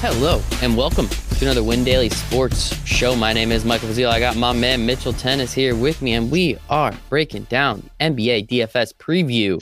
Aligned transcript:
Hello 0.00 0.40
and 0.62 0.76
welcome 0.76 1.08
to 1.08 1.44
another 1.44 1.64
Win 1.64 1.82
Daily 1.82 2.08
Sports 2.08 2.72
Show. 2.86 3.16
My 3.16 3.32
name 3.32 3.50
is 3.50 3.64
Michael 3.64 3.88
Fazil. 3.88 4.08
I 4.08 4.20
got 4.20 4.36
my 4.36 4.52
man 4.52 4.86
Mitchell 4.86 5.12
Thoennes 5.12 5.52
here 5.52 5.74
with 5.74 6.00
me, 6.02 6.12
and 6.12 6.30
we 6.30 6.56
are 6.70 6.94
breaking 7.08 7.42
down 7.44 7.90
NBA 7.98 8.46
DFS 8.46 8.94
preview 8.94 9.60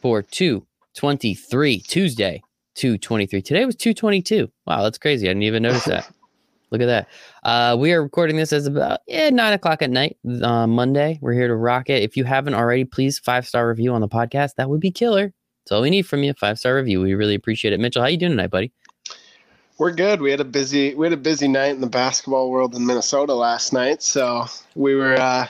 for 0.00 0.22
223 0.22 1.80
Tuesday, 1.80 2.40
223. 2.76 3.42
Today 3.42 3.64
was 3.66 3.74
222. 3.74 4.48
Wow, 4.68 4.84
that's 4.84 4.98
crazy. 4.98 5.26
I 5.26 5.30
didn't 5.30 5.42
even 5.42 5.64
notice 5.64 5.84
that. 5.86 6.08
Look 6.70 6.80
at 6.80 6.86
that. 6.86 7.08
Uh, 7.42 7.76
we 7.76 7.92
are 7.92 8.04
recording 8.04 8.36
this 8.36 8.52
as 8.52 8.68
about 8.68 9.00
yeah, 9.08 9.30
nine 9.30 9.52
o'clock 9.52 9.82
at 9.82 9.90
night, 9.90 10.16
uh, 10.42 10.68
Monday. 10.68 11.18
We're 11.20 11.34
here 11.34 11.48
to 11.48 11.56
rock 11.56 11.90
it. 11.90 12.04
If 12.04 12.16
you 12.16 12.22
haven't 12.22 12.54
already, 12.54 12.84
please 12.84 13.18
five 13.18 13.48
star 13.48 13.66
review 13.66 13.92
on 13.92 14.00
the 14.00 14.08
podcast. 14.08 14.54
That 14.58 14.70
would 14.70 14.80
be 14.80 14.92
killer. 14.92 15.34
That's 15.64 15.72
all 15.72 15.82
we 15.82 15.90
need 15.90 16.06
from 16.06 16.22
you. 16.22 16.34
Five 16.34 16.60
star 16.60 16.76
review. 16.76 17.00
We 17.00 17.14
really 17.14 17.34
appreciate 17.34 17.74
it. 17.74 17.80
Mitchell, 17.80 18.02
how 18.02 18.08
you 18.08 18.16
doing 18.16 18.30
tonight, 18.30 18.50
buddy? 18.50 18.72
We're 19.78 19.92
good. 19.92 20.20
We 20.20 20.30
had 20.30 20.40
a 20.40 20.44
busy 20.44 20.94
we 20.94 21.06
had 21.06 21.12
a 21.12 21.16
busy 21.16 21.48
night 21.48 21.74
in 21.74 21.80
the 21.80 21.86
basketball 21.86 22.50
world 22.50 22.74
in 22.74 22.86
Minnesota 22.86 23.34
last 23.34 23.72
night. 23.72 24.02
So 24.02 24.46
we 24.74 24.94
were 24.94 25.16
uh, 25.16 25.46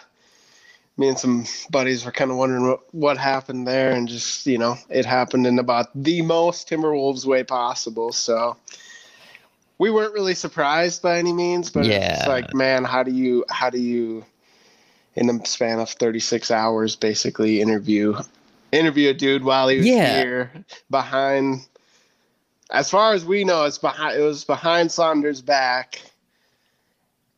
me 0.97 1.09
and 1.09 1.19
some 1.19 1.45
buddies 1.71 2.05
were 2.05 2.13
kind 2.13 2.31
of 2.31 2.37
wondering 2.37 2.67
what, 2.67 2.95
what 2.95 3.19
happened 3.19 3.67
there, 3.67 3.93
and 3.93 4.09
just 4.09 4.47
you 4.47 4.59
know 4.59 4.77
it 4.89 5.05
happened 5.05 5.47
in 5.47 5.59
about 5.59 5.89
the 5.95 6.23
most 6.23 6.69
Timberwolves 6.69 7.27
way 7.27 7.43
possible. 7.45 8.13
So 8.13 8.57
we 9.79 9.91
weren't 9.91 10.15
really 10.15 10.35
surprised 10.35 11.03
by 11.03 11.19
any 11.19 11.33
means, 11.33 11.71
but 11.71 11.87
Yeah. 11.87 12.13
it's 12.13 12.27
like, 12.27 12.55
man, 12.55 12.85
how 12.85 13.03
do 13.03 13.11
you 13.11 13.45
how 13.51 13.71
do 13.71 13.79
you 13.79 14.25
in 15.15 15.27
the 15.27 15.45
span 15.45 15.79
of 15.79 15.91
36 15.91 16.51
hours 16.51 16.97
basically 16.97 17.61
interview 17.61 18.17
interview 18.71 19.11
a 19.11 19.15
dude 19.15 19.45
while 19.45 19.69
he 19.69 19.79
was 19.79 19.87
Yeah. 19.87 20.15
here 20.15 20.65
behind 20.91 21.67
as 22.73 22.91
far 22.91 23.13
as 23.13 23.25
we 23.25 23.45
know 23.45 23.65
it's 23.65 23.79
behind 23.79 24.19
it 24.19 24.23
was 24.23 24.45
behind 24.45 24.91
Saunders 24.91 25.41
back 25.41 26.01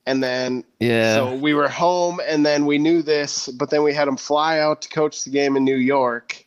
and 0.07 0.23
then 0.23 0.65
Yeah. 0.81 1.15
so 1.15 1.35
we 1.35 1.53
were 1.55 1.69
home 1.69 2.21
and 2.27 2.47
then 2.47 2.65
we 2.65 2.79
knew 2.79 3.03
this 3.03 3.49
but 3.49 3.69
then 3.69 3.83
we 3.83 3.93
had 3.93 4.09
him 4.09 4.17
fly 4.17 4.61
out 4.61 4.83
to 4.83 4.89
coach 4.89 5.25
the 5.25 5.31
game 5.31 5.57
in 5.57 5.65
New 5.65 5.77
York 5.77 6.45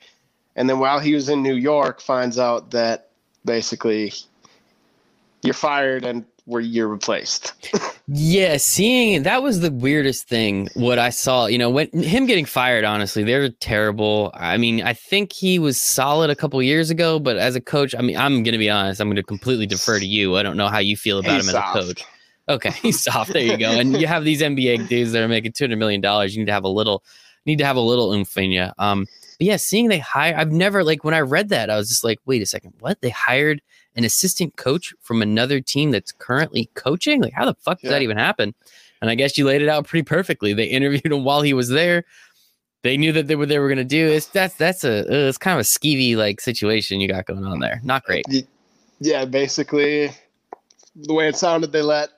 and 0.55 0.69
then 0.69 0.79
while 0.79 0.99
he 0.99 1.13
was 1.13 1.29
in 1.29 1.43
New 1.43 1.55
York 1.55 2.01
finds 2.01 2.39
out 2.39 2.71
that 2.71 3.09
basically 3.45 4.13
you're 5.43 5.53
fired 5.53 6.03
and 6.03 6.25
where 6.47 6.61
you're 6.61 6.87
replaced 6.87 7.53
Yeah, 8.07 8.55
seeing 8.55 9.23
that 9.23 9.43
was 9.43 9.59
the 9.59 9.71
weirdest 9.71 10.29
thing. 10.29 10.69
What 10.75 10.97
I 10.97 11.09
saw, 11.09 11.47
you 11.47 11.57
know, 11.57 11.69
when 11.69 11.89
him 11.91 12.25
getting 12.25 12.45
fired, 12.45 12.85
honestly, 12.85 13.23
they're 13.23 13.49
terrible. 13.49 14.31
I 14.33 14.55
mean, 14.55 14.81
I 14.81 14.93
think 14.93 15.33
he 15.33 15.59
was 15.59 15.79
solid 15.81 16.29
a 16.29 16.35
couple 16.35 16.61
years 16.63 16.89
ago, 16.89 17.19
but 17.19 17.35
as 17.35 17.55
a 17.57 17.61
coach, 17.61 17.93
I 17.93 18.01
mean, 18.01 18.15
I'm 18.15 18.43
gonna 18.43 18.57
be 18.57 18.69
honest, 18.69 19.01
I'm 19.01 19.09
gonna 19.09 19.23
completely 19.23 19.65
defer 19.67 19.99
to 19.99 20.05
you. 20.05 20.37
I 20.37 20.43
don't 20.43 20.55
know 20.55 20.69
how 20.69 20.79
you 20.79 20.95
feel 20.95 21.19
about 21.19 21.35
He's 21.35 21.49
him 21.49 21.55
as 21.55 21.55
a 21.55 21.73
coach. 21.73 22.03
Okay, 22.47 22.69
he's 22.81 23.03
soft. 23.03 23.33
There 23.33 23.41
you 23.41 23.57
go. 23.57 23.69
And 23.71 23.99
you 23.99 24.07
have 24.07 24.23
these 24.23 24.41
NBA 24.41 24.87
dudes 24.87 25.11
that 25.11 25.21
are 25.21 25.27
making 25.27 25.51
two 25.51 25.65
hundred 25.65 25.79
million 25.79 25.99
dollars. 25.99 26.33
You 26.33 26.41
need 26.41 26.47
to 26.47 26.53
have 26.53 26.63
a 26.63 26.69
little, 26.69 27.03
need 27.45 27.57
to 27.57 27.65
have 27.65 27.75
a 27.75 27.81
little 27.81 28.13
oomph 28.13 28.37
in 28.37 28.51
you. 28.51 28.69
Um, 28.77 29.05
but 29.37 29.47
yeah, 29.47 29.57
seeing 29.57 29.89
they 29.89 29.99
hire, 29.99 30.33
I've 30.37 30.53
never 30.53 30.81
like 30.83 31.03
when 31.03 31.13
I 31.13 31.19
read 31.19 31.49
that, 31.49 31.69
I 31.69 31.75
was 31.75 31.89
just 31.89 32.05
like, 32.05 32.19
wait 32.25 32.41
a 32.41 32.45
second, 32.45 32.73
what? 32.79 33.01
They 33.01 33.09
hired 33.09 33.61
an 33.97 34.05
assistant 34.05 34.55
coach 34.55 34.93
from 35.01 35.21
another 35.21 35.59
team 35.59 35.91
that's 35.91 36.11
currently 36.11 36.69
coaching? 36.75 37.21
Like, 37.21 37.33
how 37.33 37.45
the 37.45 37.55
fuck 37.55 37.81
does 37.81 37.89
that 37.89 38.01
even 38.01 38.17
happen? 38.17 38.53
And 39.01 39.09
I 39.11 39.15
guess 39.15 39.37
you 39.37 39.45
laid 39.45 39.61
it 39.61 39.69
out 39.69 39.85
pretty 39.85 40.03
perfectly. 40.03 40.53
They 40.53 40.65
interviewed 40.67 41.11
him 41.11 41.23
while 41.23 41.41
he 41.41 41.53
was 41.53 41.69
there. 41.69 42.05
They 42.83 42.95
knew 42.95 43.11
that 43.11 43.27
they 43.27 43.35
were 43.35 43.45
they 43.45 43.59
were 43.59 43.67
going 43.67 43.77
to 43.79 43.83
do. 43.83 44.07
It's 44.07 44.27
that's 44.27 44.53
that's 44.55 44.83
a 44.83 44.99
uh, 45.01 45.27
it's 45.27 45.37
kind 45.37 45.59
of 45.59 45.61
a 45.61 45.67
skeevy 45.67 46.15
like 46.15 46.39
situation 46.39 47.01
you 47.01 47.07
got 47.07 47.25
going 47.25 47.43
on 47.43 47.59
there. 47.59 47.81
Not 47.83 48.03
great. 48.03 48.25
yeah 48.99 49.25
basically 49.25 50.11
the 50.95 51.13
way 51.13 51.27
it 51.27 51.35
sounded 51.35 51.71
they 51.71 51.81
let 51.81 52.09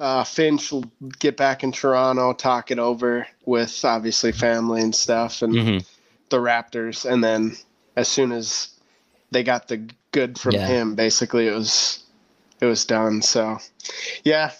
uh, 0.00 0.24
Finch 0.24 0.72
get 1.18 1.36
back 1.36 1.62
in 1.62 1.72
Toronto 1.72 2.32
talk 2.32 2.70
it 2.70 2.78
over 2.78 3.26
with 3.44 3.84
obviously 3.84 4.32
family 4.32 4.80
and 4.80 4.94
stuff 4.94 5.42
and 5.42 5.54
hmm 5.54 5.78
the 6.30 6.38
Raptors 6.38 7.10
and 7.10 7.24
then 7.24 7.56
as 7.96 8.06
soon 8.06 8.30
as 8.30 8.68
they 9.32 9.42
got 9.42 9.66
the 9.66 9.88
good 10.12 10.38
from 10.38 10.52
Yeah. 10.52 10.66
him 10.66 10.94
basically 10.94 11.46
it 11.46 11.54
was 11.54 12.04
it 12.60 12.66
was 12.66 12.84
done 12.84 13.22
so 13.22 13.58
yeah 14.24 14.52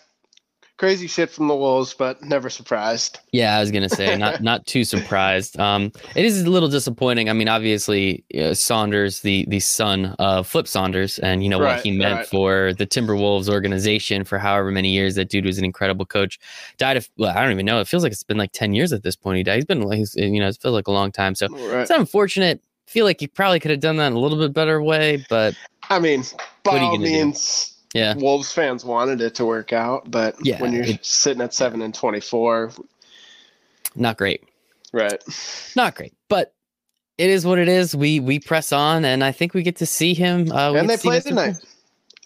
crazy 0.76 1.06
shit 1.06 1.28
from 1.30 1.46
the 1.46 1.54
Wolves 1.54 1.92
but 1.92 2.22
never 2.22 2.48
surprised 2.48 3.18
Yeah, 3.32 3.54
I 3.54 3.60
was 3.60 3.70
gonna 3.70 3.90
say 3.90 4.16
not 4.16 4.42
not 4.50 4.66
too 4.66 4.82
surprised. 4.84 5.60
Um, 5.60 5.92
it 6.16 6.24
is 6.24 6.42
a 6.42 6.48
little 6.48 6.70
disappointing. 6.70 7.28
I 7.28 7.34
mean, 7.34 7.48
obviously 7.48 8.24
uh, 8.34 8.54
Saunders, 8.54 9.20
the 9.20 9.44
the 9.48 9.60
son 9.60 10.16
of 10.18 10.46
Flip 10.46 10.66
Saunders, 10.66 11.18
and 11.18 11.42
you 11.44 11.50
know 11.50 11.58
what 11.58 11.80
he 11.80 11.92
meant 11.92 12.14
right. 12.14 12.26
for 12.26 12.72
the 12.72 12.86
Timberwolves 12.86 13.50
organization 13.50 14.24
for 14.24 14.38
however 14.38 14.70
many 14.70 14.88
years. 14.88 15.16
That 15.16 15.28
dude 15.28 15.44
was 15.44 15.58
an 15.58 15.66
incredible 15.66 16.06
coach. 16.06 16.40
Died 16.78 16.96
of 16.96 17.10
well, 17.18 17.36
I 17.36 17.42
don't 17.42 17.52
even 17.52 17.66
know. 17.66 17.78
It 17.80 17.86
feels 17.86 18.02
like 18.02 18.12
it's 18.12 18.22
been 18.22 18.38
like 18.38 18.52
ten 18.52 18.72
years 18.72 18.90
at 18.94 19.02
this 19.02 19.16
point. 19.16 19.36
He 19.36 19.42
died. 19.42 19.56
He's 19.56 19.66
been 19.66 19.82
like 19.82 20.00
you 20.16 20.40
know 20.40 20.48
it 20.48 20.56
feels 20.62 20.72
like 20.72 20.88
a 20.88 20.92
long 20.92 21.12
time. 21.12 21.34
So 21.34 21.48
right 21.48 21.82
it's 21.82 21.90
unfortunate. 21.90 22.62
Feel 22.90 23.04
like 23.04 23.22
you 23.22 23.28
probably 23.28 23.60
could 23.60 23.70
have 23.70 23.78
done 23.78 23.98
that 23.98 24.08
in 24.08 24.14
a 24.14 24.18
little 24.18 24.36
bit 24.36 24.52
better 24.52 24.82
way, 24.82 25.24
but 25.28 25.54
I 25.90 26.00
mean 26.00 26.24
by 26.64 26.72
What 26.72 26.74
are 26.74 26.78
you 26.78 26.84
all 26.86 26.96
gonna 26.96 27.06
do? 27.06 27.12
means 27.12 27.74
yeah, 27.94 28.14
Wolves 28.16 28.50
fans 28.50 28.84
wanted 28.84 29.20
it 29.20 29.32
to 29.36 29.44
work 29.44 29.72
out, 29.72 30.10
but 30.10 30.34
Yeah, 30.44 30.60
when 30.60 30.72
you're 30.72 30.82
it- 30.82 31.06
sitting 31.06 31.40
at 31.40 31.54
seven 31.54 31.82
and 31.82 31.94
twenty-four, 31.94 32.72
not 33.94 34.16
great. 34.16 34.42
right? 34.92 35.22
Not 35.76 35.94
great, 35.94 36.14
but. 36.28 36.52
It 37.18 37.28
is 37.28 37.44
what 37.44 37.58
it 37.58 37.68
is. 37.68 37.94
We 37.94 38.18
we 38.18 38.38
press 38.38 38.72
on, 38.72 39.04
and 39.04 39.22
I 39.22 39.30
think 39.30 39.52
we 39.52 39.62
get 39.62 39.76
to 39.76 39.84
see 39.84 40.14
him. 40.14 40.50
Uh, 40.50 40.72
and 40.72 40.88
they 40.88 40.94
to 40.94 41.00
see 41.02 41.08
played 41.08 41.22
Mr. 41.22 41.28
tonight 41.28 41.56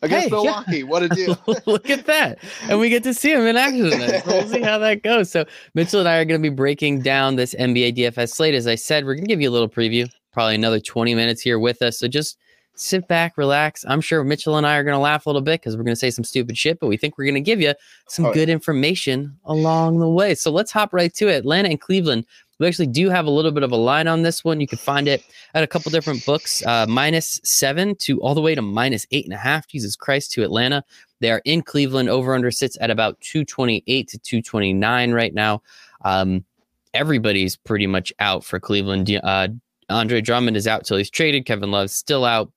against 0.05 0.29
Hey, 0.29 0.37
yeah. 0.37 0.43
Milwaukee. 0.43 0.83
What 0.85 1.03
a 1.03 1.09
deal! 1.09 1.37
Look 1.67 1.91
at 1.91 2.07
that. 2.07 2.39
And 2.69 2.79
we 2.79 2.89
get 2.89 3.03
to 3.05 3.15
see 3.15 3.33
him 3.33 3.43
in 3.43 3.57
action. 3.57 3.91
We'll 4.27 4.47
see 4.49 4.61
how 4.63 4.79
that 4.79 5.03
goes. 5.03 5.31
So 5.31 5.45
Mitchell 5.75 6.01
and 6.01 6.09
I 6.09 6.17
are 6.19 6.25
going 6.25 6.41
to 6.43 6.51
be 6.51 6.55
breaking 6.55 7.01
down 7.03 7.37
this 7.37 7.55
NBA 7.55 7.97
DFS 7.97 8.31
slate. 8.31 8.55
As 8.55 8.67
I 8.67 8.75
said, 8.75 9.05
we're 9.05 9.15
going 9.15 9.25
to 9.25 9.29
give 9.29 9.41
you 9.41 9.51
a 9.51 9.53
little 9.53 9.69
preview, 9.69 10.09
probably 10.33 10.55
another 10.55 10.81
20 10.81 11.15
minutes 11.15 11.41
here 11.43 11.59
with 11.59 11.83
us. 11.83 11.99
So 11.99 12.09
just 12.09 12.39
sit 12.77 13.07
back, 13.07 13.39
relax. 13.39 13.85
I'm 13.87 14.01
sure 14.01 14.25
Mitchell 14.25 14.57
and 14.57 14.67
I 14.67 14.77
are 14.77 14.83
going 14.83 14.95
to 14.97 14.99
laugh 14.99 15.27
a 15.27 15.29
little 15.29 15.43
bit 15.43 15.61
because 15.61 15.77
we're 15.77 15.85
going 15.85 15.95
to 15.95 15.99
say 16.01 16.11
some 16.11 16.25
stupid 16.25 16.59
shit, 16.59 16.81
but 16.81 16.89
we 16.89 16.97
think 16.97 17.17
we're 17.17 17.25
going 17.25 17.35
to 17.37 17.41
give 17.41 17.61
you 17.61 17.73
some 18.09 18.25
Oh, 18.25 18.29
yeah. 18.31 18.35
good 18.35 18.49
information 18.49 19.39
along 19.45 20.01
the 20.01 20.09
way. 20.09 20.35
So 20.35 20.51
let's 20.51 20.73
hop 20.73 20.93
right 20.93 21.15
to 21.15 21.29
it. 21.29 21.37
Atlanta 21.37 21.69
and 21.69 21.81
Cleveland. 21.81 22.27
We 22.59 22.67
actually 22.67 22.87
do 22.87 23.11
have 23.11 23.27
a 23.27 23.31
little 23.31 23.51
bit 23.51 23.63
of 23.63 23.73
a 23.73 23.77
line 23.77 24.07
on 24.07 24.23
this 24.23 24.45
one. 24.45 24.61
You 24.61 24.67
can 24.67 24.79
find 24.79 25.09
it 25.09 25.25
at 25.55 25.65
a 25.65 25.67
couple 25.67 25.91
different 25.91 26.25
books, 26.25 26.65
uh, 26.65 26.87
minus 26.89 27.41
seven 27.43 27.97
to 28.01 28.21
all 28.21 28.35
the 28.35 28.41
way 28.41 28.55
to 28.55 28.63
minus 28.63 29.07
eight 29.11 29.25
and 29.25 29.35
a 29.35 29.39
half. 29.39 29.67
Jesus 29.67 29.97
Christ, 29.97 30.33
to 30.33 30.43
Atlanta. 30.43 30.85
They 31.21 31.31
are 31.31 31.43
in 31.45 31.63
Cleveland. 31.63 32.09
Over 32.09 32.35
under 32.35 32.51
sits 32.51 32.79
at 32.81 32.91
about 32.91 33.21
228 33.21 34.09
to 34.09 34.19
229 34.19 35.13
right 35.13 35.35
now. 35.35 35.63
Um, 36.05 36.45
everybody's 36.93 37.57
pretty 37.57 37.87
much 37.87 38.13
out 38.21 38.45
for 38.45 38.61
Cleveland. 38.61 39.11
Uh, 39.23 39.49
Andre 39.89 40.21
Drummond 40.21 40.57
is 40.57 40.67
out 40.67 40.85
till 40.85 40.97
he's 40.97 41.11
traded. 41.11 41.47
Kevin 41.47 41.71
Love's 41.71 41.93
still 41.93 42.25
out. 42.25 42.53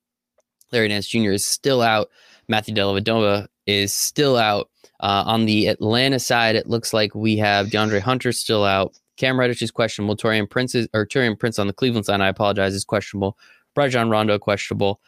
Larry 0.71 0.89
Nance 0.89 1.07
Jr. 1.07 1.31
is 1.31 1.45
still 1.45 1.81
out. 1.81 2.09
Matthew 2.47 2.75
Dellavedova 2.75 3.47
is 3.65 3.93
still 3.93 4.37
out. 4.37 4.69
Uh, 4.99 5.23
on 5.27 5.45
the 5.45 5.67
Atlanta 5.67 6.19
side, 6.19 6.55
it 6.55 6.67
looks 6.67 6.91
like 6.91 7.13
we 7.13 7.37
have 7.37 7.67
DeAndre 7.67 7.99
Hunter 7.99 8.31
still 8.31 8.63
out. 8.63 8.97
Cam 9.17 9.39
Reddish 9.39 9.61
is 9.61 9.71
questionable. 9.71 10.15
Taurean 10.15 10.49
Prince 10.49 10.75
is, 10.75 10.87
or 10.93 11.05
Taurean 11.05 11.37
Prince 11.37 11.59
on 11.59 11.67
the 11.67 11.73
Cleveland 11.73 12.05
side, 12.05 12.21
I 12.21 12.27
apologize, 12.27 12.73
is 12.73 12.85
questionable. 12.85 13.37
Rajon 13.75 14.09
Rondo 14.09 14.39
questionable. 14.39 15.01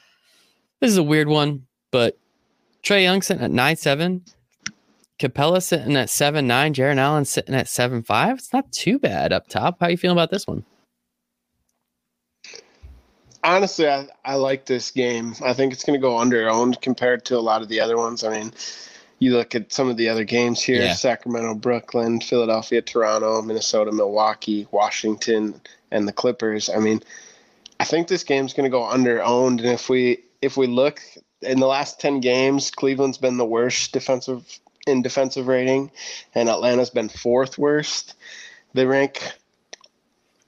This 0.81 0.91
is 0.91 0.97
a 0.97 1.03
weird 1.03 1.27
one, 1.27 1.65
but 1.91 2.17
Trae 2.83 3.03
Young 3.03 3.21
sitting 3.21 3.43
at 3.43 3.51
nine 3.51 3.75
seven, 3.75 4.23
Capela 5.19 5.61
sitting 5.61 5.95
at 5.95 6.09
seven 6.09 6.47
nine, 6.47 6.73
Jarrett 6.73 6.97
Allen 6.97 7.25
sitting 7.25 7.55
at 7.55 7.67
seven 7.67 8.03
five. 8.03 8.37
It's 8.37 8.53
not 8.53 8.71
too 8.71 8.99
bad 8.99 9.33
up 9.33 9.47
top. 9.47 9.77
How 9.79 9.87
you 9.87 9.97
feeling 9.97 10.17
about 10.17 10.31
this 10.31 10.47
one? 10.47 10.63
Honestly, 13.43 13.87
I, 13.87 14.07
I 14.25 14.35
like 14.35 14.65
this 14.65 14.91
game. 14.91 15.33
I 15.43 15.53
think 15.53 15.71
it's 15.71 15.83
going 15.83 15.97
to 15.97 16.01
go 16.01 16.17
under 16.17 16.49
owned 16.49 16.81
compared 16.81 17.25
to 17.25 17.37
a 17.37 17.39
lot 17.39 17.61
of 17.61 17.69
the 17.69 17.79
other 17.79 17.97
ones. 17.97 18.23
I 18.23 18.37
mean, 18.37 18.51
you 19.19 19.35
look 19.35 19.53
at 19.53 19.71
some 19.71 19.89
of 19.89 19.97
the 19.97 20.09
other 20.09 20.23
games 20.23 20.61
here 20.61 20.81
Yeah. 20.81 20.93
Sacramento, 20.93 21.53
Brooklyn, 21.55 22.21
Philadelphia, 22.21 22.81
Toronto, 22.81 23.41
Minnesota, 23.41 23.91
Milwaukee, 23.91 24.67
Washington, 24.71 25.61
and 25.91 26.07
the 26.07 26.13
Clippers. 26.13 26.69
I 26.69 26.79
mean, 26.79 27.03
I 27.79 27.83
think 27.83 28.07
this 28.07 28.23
game's 28.23 28.53
going 28.53 28.65
to 28.65 28.69
go 28.69 28.85
under 28.85 29.21
owned. 29.21 29.59
And 29.59 29.69
if 29.69 29.89
we 29.89 30.23
if 30.41 30.57
we 30.57 30.67
look 30.67 31.01
in 31.41 31.59
the 31.59 31.67
last 31.67 31.99
10 31.99 32.21
games, 32.21 32.71
Cleveland's 32.71 33.17
been 33.17 33.37
the 33.37 33.45
worst 33.45 33.91
defensive 33.91 34.59
in 34.87 35.01
defensive 35.01 35.47
rating, 35.47 35.91
and 36.33 36.49
Atlanta's 36.49 36.89
been 36.89 37.09
fourth 37.09 37.57
worst. 37.57 38.15
They 38.73 38.85
rank 38.85 39.33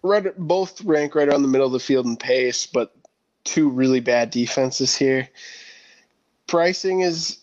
right 0.02 0.26
both 0.38 0.82
rank 0.84 1.14
right 1.14 1.28
around 1.28 1.42
the 1.42 1.48
middle 1.48 1.68
of 1.68 1.74
the 1.74 1.80
field 1.80 2.06
in 2.06 2.18
pace, 2.18 2.66
but 2.66 2.96
two 3.44 3.70
really 3.70 4.00
bad 4.00 4.30
defenses 4.30 4.96
here. 4.96 5.28
Pricing 6.48 7.02
is 7.02 7.41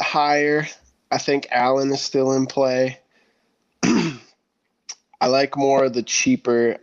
higher. 0.00 0.66
I 1.10 1.18
think 1.18 1.48
Allen 1.50 1.92
is 1.92 2.00
still 2.00 2.32
in 2.32 2.46
play. 2.46 2.98
I 3.84 5.26
like 5.26 5.56
more 5.56 5.84
of 5.84 5.94
the 5.94 6.02
cheaper, 6.02 6.78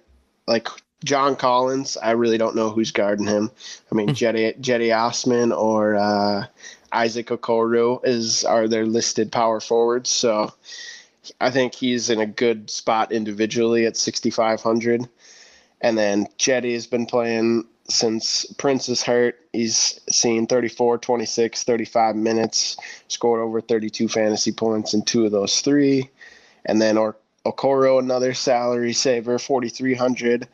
like 0.48 0.68
John 1.04 1.36
Collins. 1.36 1.98
I 1.98 2.12
really 2.12 2.38
don't 2.38 2.56
know 2.56 2.69
who's 2.69 2.92
guarding 2.92 3.28
him. 3.28 3.52
I 3.92 3.96
mean, 3.96 4.13
Jetty, 4.13 4.54
Cedi 4.54 4.96
Osman 4.96 5.52
or 5.52 5.96
uh, 5.96 6.46
Isaac 6.92 7.28
Okoro 7.28 8.00
is 8.04 8.44
are 8.44 8.68
their 8.68 8.86
listed 8.86 9.31
power 9.31 9.60
forwards. 9.60 10.10
So 10.10 10.54
I 11.40 11.52
think 11.52 11.75
he's 11.75 12.10
in 12.10 12.19
a 12.19 12.25
good 12.25 12.69
spot 12.69 13.12
individually 13.12 13.86
at 13.86 13.98
6,500. 13.98 15.08
And 15.81 15.98
then 15.98 16.28
Jetty 16.38 16.74
has 16.74 16.88
been 16.88 17.06
playing 17.06 17.66
since 17.89 18.45
Prince 18.57 18.89
is 18.89 19.04
hurt. 19.04 19.39
He's 19.54 20.00
seen 20.10 20.48
34, 20.48 20.98
26, 20.98 21.63
35 21.63 22.16
minutes, 22.16 22.78
scored 23.07 23.42
over 23.42 23.62
32 23.62 24.07
fantasy 24.07 24.51
points 24.51 24.94
in 24.94 25.04
two 25.04 25.25
of 25.25 25.31
those 25.31 25.62
three. 25.62 26.10
And 26.66 26.81
then 26.81 26.98
or- 26.98 27.18
Okoro, 27.45 28.00
another 28.00 28.33
salary 28.33 28.94
saver, 28.94 29.39
4,300 29.39 30.48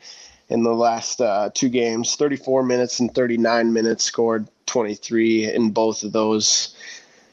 in 0.48 0.62
the 0.62 0.72
last 0.72 1.20
uh, 1.20 1.50
two 1.52 1.68
games, 1.68 2.16
34 2.16 2.62
minutes 2.62 2.98
and 3.00 3.14
39 3.14 3.72
minutes, 3.72 4.04
scored 4.04 4.48
23 4.66 5.52
in 5.52 5.70
both 5.70 6.02
of 6.02 6.12
those. 6.12 6.74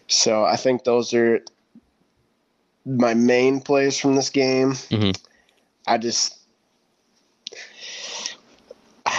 So 0.08 0.44
I 0.44 0.58
think 0.58 0.84
those 0.84 1.14
are 1.14 1.42
my 2.86 3.14
main 3.14 3.62
plays 3.62 3.98
from 3.98 4.16
this 4.16 4.30
game. 4.30 4.74
Mm-hmm. 4.74 5.12
I 5.88 5.98
just, 5.98 6.35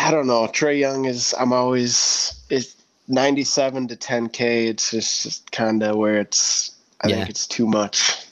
I 0.06 0.10
don't 0.10 0.26
know. 0.26 0.46
Trae 0.46 0.78
Young 0.78 1.04
is, 1.04 1.34
I'm 1.38 1.52
always, 1.52 2.34
it's 2.50 2.76
97 3.08 3.88
to 3.88 3.96
10K. 3.96 4.68
It's 4.68 4.90
just, 4.90 5.22
just 5.24 5.50
kind 5.52 5.82
of 5.82 5.96
where 5.96 6.20
it's, 6.20 6.72
I 7.02 7.08
Yeah. 7.08 7.16
think 7.16 7.30
it's 7.30 7.46
too 7.46 7.66
much. 7.66 8.22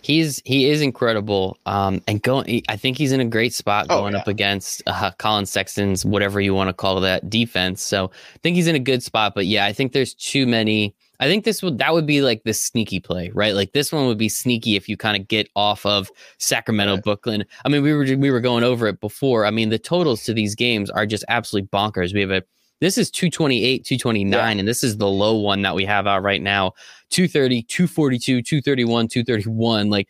He's 0.00 0.40
he 0.46 0.70
is 0.70 0.80
incredible. 0.80 1.58
Um, 1.66 2.00
and 2.08 2.22
going, 2.22 2.62
I 2.68 2.76
think 2.76 2.96
he's 2.96 3.12
in 3.12 3.20
a 3.20 3.24
great 3.26 3.52
spot 3.52 3.86
Oh, 3.90 4.00
going 4.00 4.14
yeah. 4.14 4.20
up 4.20 4.28
against 4.28 4.82
uh, 4.86 5.10
Collin 5.18 5.44
Sexton's 5.44 6.04
whatever 6.04 6.40
you 6.40 6.54
want 6.54 6.68
to 6.68 6.72
call 6.72 7.00
that 7.00 7.28
defense. 7.28 7.82
So 7.82 8.06
I 8.06 8.38
think 8.42 8.56
he's 8.56 8.68
in 8.68 8.74
a 8.74 8.78
good 8.80 9.02
spot. 9.02 9.34
But 9.34 9.46
yeah, 9.46 9.66
I 9.66 9.72
think 9.72 9.92
there's 9.92 10.14
too 10.14 10.46
many. 10.46 10.94
I 11.20 11.26
think 11.26 11.44
this 11.44 11.62
would 11.62 11.78
that 11.78 11.92
would 11.92 12.06
be 12.06 12.22
like 12.22 12.44
the 12.44 12.54
sneaky 12.54 13.00
play, 13.00 13.30
right? 13.34 13.54
Like 13.54 13.72
this 13.72 13.92
one 13.92 14.06
would 14.06 14.18
be 14.18 14.28
sneaky 14.28 14.76
if 14.76 14.88
you 14.88 14.96
kind 14.96 15.20
of 15.20 15.26
get 15.26 15.48
off 15.56 15.84
of 15.84 16.10
Sacramento, 16.38 16.94
Right. 16.94 17.04
Brooklyn. 17.04 17.44
I 17.64 17.68
mean, 17.68 17.82
we 17.82 17.92
were 17.92 18.04
we 18.04 18.30
were 18.30 18.40
going 18.40 18.64
over 18.64 18.86
it 18.86 19.00
before. 19.00 19.44
I 19.44 19.50
mean, 19.50 19.70
the 19.70 19.78
totals 19.78 20.22
to 20.24 20.34
these 20.34 20.54
games 20.54 20.90
are 20.90 21.06
just 21.06 21.24
absolutely 21.28 21.68
bonkers. 21.68 22.14
We 22.14 22.20
have 22.20 22.30
a 22.30 22.42
this 22.80 22.96
is 22.96 23.10
228, 23.10 23.84
229, 23.84 24.58
and 24.60 24.68
this 24.68 24.84
is 24.84 24.96
the 24.98 25.08
low 25.08 25.36
one 25.36 25.62
that 25.62 25.74
we 25.74 25.84
have 25.84 26.06
out 26.06 26.22
right 26.22 26.40
now. 26.40 26.74
230, 27.10 27.62
242, 27.64 28.40
231, 28.42 29.08
231. 29.08 29.90
Like, 29.90 30.08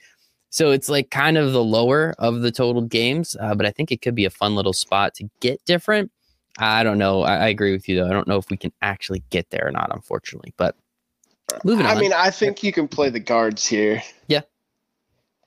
so 0.50 0.70
it's 0.70 0.90
like 0.90 1.10
kind 1.10 1.38
of 1.38 1.52
the 1.54 1.64
lower 1.64 2.14
of 2.18 2.42
the 2.42 2.50
total 2.50 2.82
games, 2.82 3.34
uh, 3.40 3.54
but 3.54 3.64
I 3.64 3.70
think 3.70 3.90
it 3.90 4.02
could 4.02 4.14
be 4.14 4.26
a 4.26 4.30
fun 4.30 4.54
little 4.54 4.74
spot 4.74 5.14
to 5.14 5.30
get 5.40 5.64
different. 5.64 6.10
I 6.58 6.82
don't 6.82 6.98
know. 6.98 7.22
I, 7.22 7.36
I 7.36 7.48
agree 7.48 7.72
with 7.72 7.88
you 7.88 7.96
though. 7.96 8.08
I 8.08 8.12
don't 8.12 8.28
know 8.28 8.36
if 8.36 8.50
we 8.50 8.58
can 8.58 8.72
actually 8.82 9.22
get 9.30 9.48
there 9.48 9.66
or 9.66 9.70
not, 9.70 9.94
unfortunately. 9.94 10.52
But 10.58 10.76
moving 11.64 11.86
on. 11.86 11.96
I 11.96 12.00
mean, 12.00 12.12
I 12.12 12.30
think 12.30 12.62
you 12.62 12.72
can 12.72 12.88
play 12.88 13.10
the 13.10 13.20
guards 13.20 13.66
here. 13.66 14.02
yeah, 14.26 14.42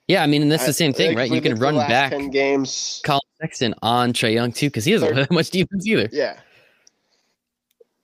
Yeah, 0.07 0.23
I 0.23 0.27
mean, 0.27 0.41
and 0.41 0.51
that's 0.51 0.65
the 0.65 0.73
same 0.73 0.93
thing, 0.93 1.15
right? 1.15 1.29
You 1.31 1.41
can 1.41 1.53
look 1.53 1.59
at 1.69 1.73
the 1.73 1.77
run 1.79 1.87
back 1.87 2.11
10 2.11 2.29
games. 2.31 3.01
Collin 3.05 3.21
Sexton 3.41 3.75
on 3.81 4.13
Trae 4.13 4.33
Young 4.33 4.51
too, 4.51 4.67
because 4.67 4.85
he 4.85 4.91
doesn't 4.93 5.15
have 5.15 5.31
much 5.31 5.49
defense 5.49 5.85
either. 5.87 6.09
Yeah. 6.11 6.39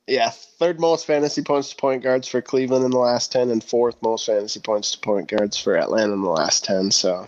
Yeah, 0.09 0.29
third 0.29 0.79
most 0.79 1.05
fantasy 1.05 1.41
points 1.41 1.69
to 1.71 1.75
point 1.75 2.01
guards 2.01 2.29
for 2.29 2.41
Cleveland 2.41 2.85
in 2.85 2.91
the 2.91 2.97
last 2.97 3.31
10 3.33 3.49
and 3.49 3.61
fourth 3.61 4.01
most 4.01 4.25
fantasy 4.25 4.61
points 4.61 4.93
to 4.93 4.99
point 4.99 5.27
guards 5.27 5.57
for 5.57 5.77
Atlanta 5.77 6.13
in 6.13 6.21
the 6.21 6.29
last 6.29 6.63
10. 6.63 6.91
So 6.91 7.27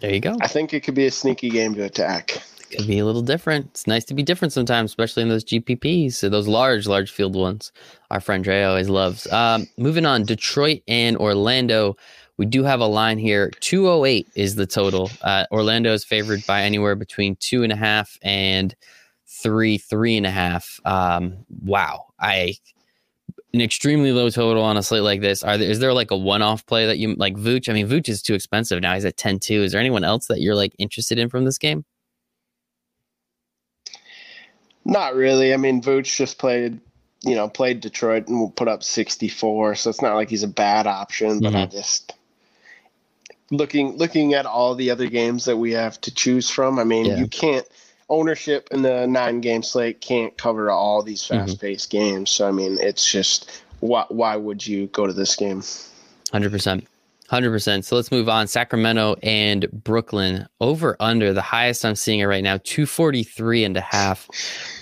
There 0.00 0.12
you 0.12 0.20
go. 0.20 0.36
I 0.42 0.46
think 0.46 0.74
it 0.74 0.80
could 0.80 0.94
be 0.94 1.06
a 1.06 1.10
sneaky 1.10 1.48
game 1.48 1.74
to 1.76 1.84
attack. 1.84 2.42
Could 2.70 2.86
be 2.86 2.98
a 2.98 3.04
little 3.04 3.22
different. 3.22 3.66
It's 3.70 3.86
nice 3.86 4.04
to 4.06 4.14
be 4.14 4.22
different 4.22 4.52
sometimes, 4.52 4.90
especially 4.90 5.22
in 5.22 5.28
those 5.28 5.44
GPPs, 5.44 6.14
so 6.14 6.28
those 6.28 6.48
large, 6.48 6.86
large 6.86 7.10
field 7.10 7.36
ones. 7.36 7.72
Our 8.10 8.20
friend 8.20 8.42
Dre 8.42 8.62
always 8.62 8.88
loves. 8.88 9.30
Um, 9.32 9.66
moving 9.76 10.06
on, 10.06 10.24
Detroit 10.24 10.82
and 10.88 11.16
Orlando. 11.16 11.96
We 12.36 12.46
do 12.46 12.64
have 12.64 12.80
a 12.80 12.86
line 12.86 13.18
here. 13.18 13.50
208 13.60 14.26
is 14.34 14.54
the 14.54 14.66
total. 14.66 15.10
Uh, 15.22 15.44
Orlando 15.50 15.92
is 15.92 16.04
favored 16.04 16.44
by 16.46 16.62
anywhere 16.62 16.94
between 16.94 17.36
two 17.36 17.62
and 17.62 17.72
a 17.72 17.76
half 17.76 18.18
and 18.22 18.74
three, 19.26 19.78
three 19.78 20.16
and 20.16 20.26
a 20.26 20.30
half. 20.30 20.80
Um, 20.84 21.44
wow. 21.62 22.06
I 22.18 22.54
an 23.52 23.60
extremely 23.60 24.12
low 24.12 24.30
total 24.30 24.62
on 24.62 24.76
a 24.76 24.82
slate 24.82 25.02
like 25.02 25.20
this. 25.20 25.42
Are 25.42 25.58
there 25.58 25.70
is 25.70 25.80
there 25.80 25.92
like 25.92 26.10
a 26.10 26.16
one-off 26.16 26.64
play 26.66 26.86
that 26.86 26.98
you 26.98 27.14
like 27.16 27.34
Vooch? 27.34 27.68
I 27.68 27.72
mean, 27.72 27.88
Vooch 27.88 28.08
is 28.08 28.22
too 28.22 28.34
expensive 28.34 28.80
now. 28.80 28.94
He's 28.94 29.04
at 29.04 29.16
10-2. 29.16 29.64
Is 29.64 29.72
there 29.72 29.80
anyone 29.80 30.04
else 30.04 30.26
that 30.26 30.40
you're 30.40 30.54
like 30.54 30.72
interested 30.78 31.18
in 31.18 31.28
from 31.28 31.44
this 31.44 31.58
game? 31.58 31.84
Not 34.84 35.14
really. 35.14 35.52
I 35.52 35.56
mean, 35.56 35.82
Vooch 35.82 36.16
just 36.16 36.38
played, 36.38 36.80
you 37.22 37.34
know, 37.34 37.48
played 37.48 37.80
Detroit 37.80 38.28
and 38.28 38.40
will 38.40 38.50
put 38.50 38.68
up 38.68 38.82
64. 38.82 39.74
So 39.76 39.90
it's 39.90 40.02
not 40.02 40.14
like 40.14 40.30
he's 40.30 40.42
a 40.42 40.48
bad 40.48 40.86
option, 40.86 41.40
but 41.40 41.54
I 41.54 41.66
just 41.66 42.14
looking 43.50 43.96
looking 43.96 44.34
at 44.34 44.46
all 44.46 44.74
the 44.74 44.90
other 44.90 45.08
games 45.08 45.44
that 45.46 45.56
we 45.56 45.72
have 45.72 46.00
to 46.02 46.14
choose 46.14 46.48
from. 46.50 46.78
I 46.78 46.84
mean, 46.84 47.06
Yeah. 47.06 47.18
you 47.18 47.26
can't 47.26 47.66
ownership 48.08 48.68
in 48.72 48.82
the 48.82 49.06
nine 49.06 49.40
game 49.40 49.62
slate 49.62 50.00
can't 50.00 50.36
cover 50.36 50.70
all 50.70 51.02
these 51.02 51.22
Mm-hmm. 51.22 51.46
fast 51.46 51.60
paced 51.60 51.90
games. 51.90 52.30
So 52.30 52.48
I 52.48 52.52
mean, 52.52 52.78
it's 52.80 53.10
just 53.10 53.50
why 53.80 54.04
why 54.08 54.36
would 54.36 54.66
you 54.66 54.86
go 54.88 55.06
to 55.06 55.12
this 55.12 55.36
game? 55.36 55.62
Hundred 56.32 56.52
percent, 56.52 56.86
hundred 57.30 57.50
percent. 57.50 57.84
So 57.84 57.94
let's 57.94 58.10
move 58.10 58.28
on. 58.28 58.48
Sacramento 58.48 59.14
and 59.22 59.70
Brooklyn 59.72 60.46
over 60.60 60.96
under 60.98 61.32
the 61.32 61.40
highest 61.40 61.84
I'm 61.84 61.94
seeing 61.94 62.18
it 62.18 62.24
right 62.24 62.42
now, 62.42 62.58
243 62.64 63.64
and 63.64 63.76
a 63.76 63.80
half. 63.80 64.28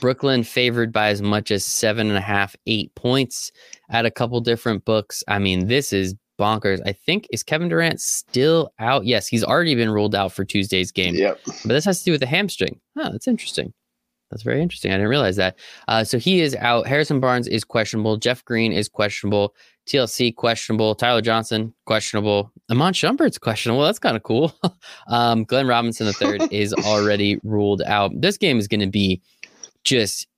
Brooklyn 0.00 0.42
favored 0.42 0.90
by 0.90 1.08
as 1.08 1.20
much 1.20 1.50
as 1.50 1.62
seven 1.62 2.08
and 2.08 2.16
a 2.16 2.22
half, 2.22 2.56
eight 2.66 2.94
points 2.94 3.52
at 3.90 4.06
a 4.06 4.10
couple 4.10 4.40
different 4.40 4.86
books. 4.86 5.22
I 5.28 5.38
mean, 5.38 5.66
this 5.66 5.92
is 5.92 6.14
bonkers. 6.38 6.80
I 6.86 6.92
think 6.92 7.26
is 7.30 7.42
Kevin 7.42 7.68
Durant 7.68 8.00
still 8.00 8.72
out? 8.78 9.04
Yes, 9.04 9.28
he's 9.28 9.44
already 9.44 9.74
been 9.74 9.90
ruled 9.90 10.14
out 10.14 10.32
for 10.32 10.44
Tuesday's 10.44 10.90
game. 10.90 11.14
Yep. 11.14 11.40
But 11.44 11.68
this 11.68 11.84
has 11.84 11.98
to 11.98 12.04
do 12.06 12.12
with 12.12 12.20
the 12.20 12.26
hamstring. 12.26 12.80
Huh, 12.96 13.10
that's 13.10 13.28
interesting. 13.28 13.74
That's 14.30 14.42
very 14.42 14.60
interesting. 14.60 14.92
I 14.92 14.96
didn't 14.96 15.08
realize 15.08 15.36
that. 15.36 15.58
Uh, 15.86 16.04
so 16.04 16.18
he 16.18 16.40
is 16.40 16.54
out. 16.56 16.86
Harrison 16.86 17.20
Barnes 17.20 17.48
is 17.48 17.64
questionable. 17.64 18.16
Jeff 18.16 18.44
Green 18.44 18.72
is 18.72 18.88
questionable. 18.88 19.54
TLC 19.88 20.34
questionable. 20.34 20.94
Tyler 20.94 21.22
Johnson 21.22 21.72
questionable. 21.86 22.52
Iman 22.70 22.92
Shumpert's 22.92 23.38
questionable. 23.38 23.84
That's 23.84 23.98
kind 23.98 24.16
of 24.16 24.22
cool. 24.22 24.54
um, 25.08 25.44
Glenn 25.44 25.66
Robinson 25.66 26.06
III 26.06 26.48
is 26.50 26.74
already 26.74 27.38
ruled 27.42 27.82
out. 27.82 28.12
This 28.14 28.36
game 28.36 28.58
is 28.58 28.68
going 28.68 28.80
to 28.80 28.86
be 28.86 29.22
just 29.84 30.28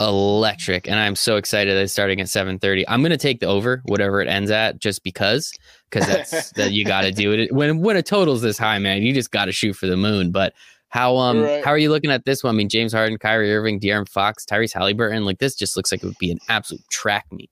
electric, 0.00 0.86
and 0.86 0.98
I'm 0.98 1.16
so 1.16 1.36
excited 1.36 1.74
that 1.74 1.82
it's 1.82 1.92
starting 1.92 2.20
at 2.20 2.26
7:30. 2.26 2.84
I'm 2.88 3.00
going 3.00 3.10
to 3.10 3.16
take 3.16 3.40
the 3.40 3.46
over, 3.46 3.82
whatever 3.86 4.20
it 4.20 4.28
ends 4.28 4.50
at, 4.50 4.78
just 4.78 5.02
because, 5.02 5.52
because 5.90 6.06
that's 6.06 6.52
that 6.56 6.72
you 6.72 6.84
got 6.84 7.02
to 7.02 7.12
do 7.12 7.32
it 7.32 7.52
when 7.52 7.80
when 7.80 7.96
a 7.96 8.02
total's 8.02 8.42
this 8.42 8.58
high, 8.58 8.78
man. 8.78 9.02
You 9.02 9.14
just 9.14 9.30
got 9.30 9.46
to 9.46 9.52
shoot 9.52 9.74
for 9.74 9.86
the 9.86 9.96
moon. 9.96 10.30
But 10.30 10.52
how 10.88 11.16
um 11.16 11.42
Right. 11.42 11.64
how 11.64 11.70
are 11.70 11.78
you 11.78 11.90
looking 11.90 12.10
at 12.10 12.24
this 12.24 12.42
one? 12.42 12.54
I 12.54 12.56
mean, 12.56 12.68
James 12.68 12.92
Harden, 12.92 13.18
Kyrie 13.18 13.52
Irving, 13.54 13.78
De'Aaron 13.80 14.08
Fox, 14.08 14.44
Tyrese 14.44 14.72
Halliburton. 14.72 15.24
Like 15.24 15.38
this 15.38 15.54
just 15.54 15.76
looks 15.76 15.92
like 15.92 16.02
it 16.02 16.06
would 16.06 16.18
be 16.18 16.30
an 16.30 16.38
absolute 16.48 16.82
track 16.90 17.26
meet. 17.30 17.50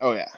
Oh 0.00 0.12
yeah. 0.12 0.28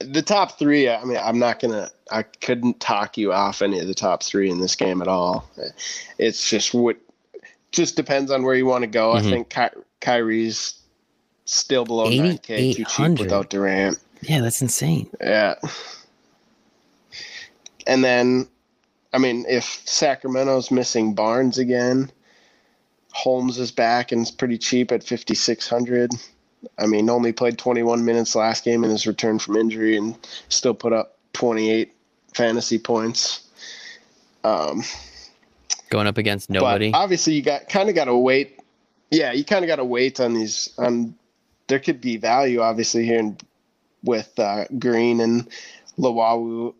The 0.00 0.22
top 0.22 0.58
three, 0.58 0.88
I 0.88 1.02
mean, 1.04 1.18
I'm 1.22 1.38
not 1.38 1.60
gonna 1.60 1.90
I 2.10 2.22
couldn't 2.22 2.80
talk 2.80 3.16
you 3.16 3.32
off 3.32 3.62
any 3.62 3.78
of 3.80 3.86
the 3.86 3.94
top 3.94 4.22
three 4.22 4.50
in 4.50 4.60
this 4.60 4.74
game 4.76 5.00
at 5.02 5.08
all. 5.08 5.48
It's 6.18 6.48
just 6.50 6.74
what 6.74 6.96
just 7.72 7.96
depends 7.96 8.30
on 8.30 8.42
where 8.44 8.54
you 8.54 8.66
want 8.66 8.82
to 8.82 8.88
go. 8.88 9.14
Mhm. 9.14 9.16
I 9.16 9.22
think 9.22 9.50
Ky- 9.50 9.80
Kyrie's 10.00 10.74
still 11.46 11.84
below 11.84 12.08
9K, 12.08 12.36
too 12.74 12.84
cheap 12.84 12.86
8,800. 12.88 13.18
without 13.20 13.50
Durant. 13.50 13.98
Yeah, 14.22 14.40
that's 14.40 14.62
insane. 14.62 15.08
Yeah. 15.20 15.54
And 17.86 18.02
then, 18.04 18.48
I 19.14 19.18
mean, 19.18 19.46
if 19.48 19.80
Sacramento's 19.86 20.72
missing 20.72 21.14
Barnes 21.14 21.56
again, 21.56 22.10
Holmes 23.12 23.60
is 23.60 23.70
back 23.70 24.10
and 24.10 24.22
is 24.22 24.32
pretty 24.32 24.58
cheap 24.58 24.90
at 24.90 25.04
5,600. 25.04 26.10
I 26.78 26.86
mean, 26.86 27.08
only 27.08 27.32
played 27.32 27.56
21 27.56 28.04
minutes 28.04 28.34
last 28.34 28.64
game 28.64 28.82
in 28.82 28.90
his 28.90 29.06
return 29.06 29.38
from 29.38 29.56
injury 29.56 29.96
and 29.96 30.18
still 30.48 30.74
put 30.74 30.92
up 30.92 31.16
28 31.34 31.94
fantasy 32.34 32.78
points. 32.78 33.46
Um, 34.42 34.82
Going 35.90 36.08
up 36.08 36.18
against 36.18 36.50
nobody. 36.50 36.90
but 36.90 36.98
obviously, 36.98 37.34
you 37.34 37.42
got 37.42 37.68
kind 37.68 37.88
of 37.88 37.94
got 37.94 38.06
to 38.06 38.16
wait. 38.16 38.58
Yeah, 39.12 39.30
you 39.30 39.44
kind 39.44 39.64
of 39.64 39.68
got 39.68 39.76
to 39.76 39.84
wait 39.84 40.18
on 40.18 40.34
these. 40.34 40.74
On 40.78 41.14
there 41.68 41.78
could 41.78 42.00
be 42.00 42.16
value 42.16 42.60
obviously 42.60 43.04
here 43.04 43.20
in, 43.20 43.38
with 44.02 44.36
uh, 44.40 44.64
Green 44.78 45.20
and 45.20 45.48
Luwawu. 45.98 46.74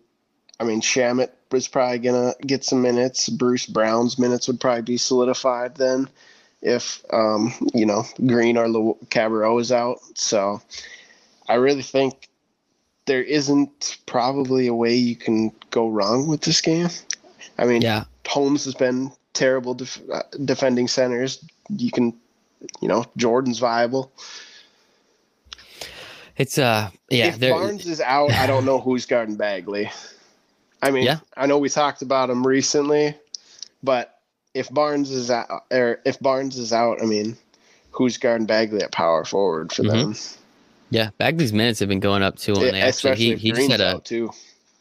I 0.64 0.66
mean, 0.66 0.80
Shamit 0.80 1.28
was 1.52 1.68
probably 1.68 1.98
gonna 1.98 2.34
get 2.40 2.64
some 2.64 2.80
minutes. 2.80 3.28
Bruce 3.28 3.66
Brown's 3.66 4.18
minutes 4.18 4.48
would 4.48 4.60
probably 4.60 4.82
be 4.82 4.96
solidified 4.96 5.76
then, 5.76 6.08
if 6.62 7.04
um, 7.12 7.52
you 7.74 7.84
know 7.84 8.04
Green 8.26 8.56
or 8.56 8.66
Cabarrot 9.10 9.60
is 9.60 9.70
out. 9.70 9.98
So, 10.14 10.62
I 11.48 11.54
really 11.54 11.82
think 11.82 12.28
there 13.04 13.22
isn't 13.22 13.98
probably 14.06 14.66
a 14.66 14.74
way 14.74 14.94
you 14.94 15.16
can 15.16 15.52
go 15.70 15.88
wrong 15.88 16.28
with 16.28 16.40
this 16.40 16.62
game. 16.62 16.88
I 17.58 17.66
mean, 17.66 17.82
yeah. 17.82 18.04
Holmes 18.26 18.64
has 18.64 18.74
been 18.74 19.12
terrible 19.34 19.74
def- 19.74 20.00
uh, 20.10 20.22
defending 20.46 20.88
centers. 20.88 21.44
You 21.68 21.90
can, 21.90 22.14
you 22.80 22.88
know, 22.88 23.04
Jordan's 23.18 23.58
viable. 23.58 24.10
It's 26.36 26.56
uh 26.56 26.90
yeah. 27.10 27.26
if 27.26 27.38
Barnes 27.38 27.86
is 27.86 28.00
out, 28.00 28.30
I 28.32 28.46
don't 28.46 28.64
know 28.64 28.80
who's 28.80 29.04
guarding 29.04 29.36
Bagley. 29.36 29.90
I 30.86 30.90
mean, 30.90 31.04
Yeah. 31.04 31.18
I 31.36 31.46
know 31.46 31.58
we 31.58 31.68
talked 31.68 32.02
about 32.02 32.30
him 32.30 32.46
recently, 32.46 33.14
but 33.82 34.18
if 34.54 34.70
Barnes 34.70 35.10
is 35.10 35.30
out, 35.30 35.64
or 35.70 36.00
if 36.04 36.20
Barnes 36.20 36.56
is 36.56 36.72
out, 36.72 37.02
I 37.02 37.06
mean, 37.06 37.36
who's 37.90 38.18
guarding 38.18 38.46
Bagley 38.46 38.82
at 38.82 38.92
power 38.92 39.24
forward 39.24 39.72
for 39.72 39.82
them? 39.82 40.14
yeah, 40.90 41.10
Bagley's 41.18 41.52
minutes 41.52 41.80
have 41.80 41.88
been 41.88 42.00
going 42.00 42.22
up 42.22 42.36
too. 42.38 42.52
And 42.54 42.62
they 42.62 42.68
actually 42.80 42.88
Especially 42.88 43.24
he, 43.24 43.34
he 43.36 43.52
just 43.52 43.70
had 43.70 43.80
a 43.80 44.00
too. 44.00 44.30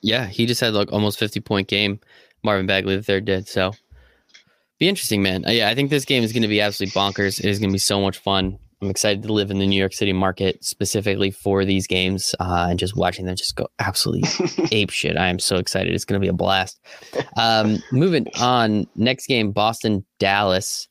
yeah 0.02 0.26
he 0.28 0.46
just 0.46 0.62
had 0.62 0.74
like 0.74 0.92
almost 0.92 1.18
fifty 1.18 1.40
point 1.40 1.68
game. 1.68 2.00
Marvin 2.44 2.68
Bagley 2.68 2.96
the 2.96 3.04
third 3.04 3.26
did 3.26 3.48
so. 3.48 3.72
Be 4.80 4.90
interesting, 4.90 5.22
man. 5.24 5.46
Uh, 5.46 5.52
yeah, 5.52 5.70
I 5.70 5.76
think 5.76 5.90
this 5.90 6.04
game 6.04 6.24
is 6.24 6.34
going 6.34 6.42
to 6.42 6.48
be 6.48 6.60
absolutely 6.60 7.00
bonkers. 7.00 7.40
It 7.40 7.46
is 7.46 7.60
going 7.60 7.70
to 7.70 7.74
be 7.74 7.80
so 7.80 8.02
much 8.02 8.18
fun. 8.18 8.60
I'm 8.84 8.90
excited 8.90 9.24
to 9.24 9.32
live 9.32 9.50
in 9.50 9.60
the 9.60 9.66
New 9.66 9.80
York 9.80 9.94
City 9.94 10.12
market 10.12 10.62
specifically 10.64 11.32
for 11.32 11.64
these 11.64 11.88
games 11.88 12.36
uh, 12.42 12.68
and 12.70 12.78
just 12.78 12.98
watching 12.98 13.26
them 13.26 13.38
just 13.38 13.56
go 13.56 13.70
absolutely 13.80 14.30
ape 14.72 14.90
shit. 14.90 15.16
I 15.16 15.28
am 15.28 15.40
so 15.40 15.56
excited. 15.56 15.94
It's 15.94 16.04
going 16.04 16.20
to 16.20 16.24
be 16.24 16.30
a 16.30 16.34
blast. 16.34 16.82
Um, 17.38 17.82
moving 17.94 18.28
on, 18.42 18.86
next 18.98 19.28
game, 19.28 19.54
Boston, 19.54 20.06
Dallas. 20.20 20.90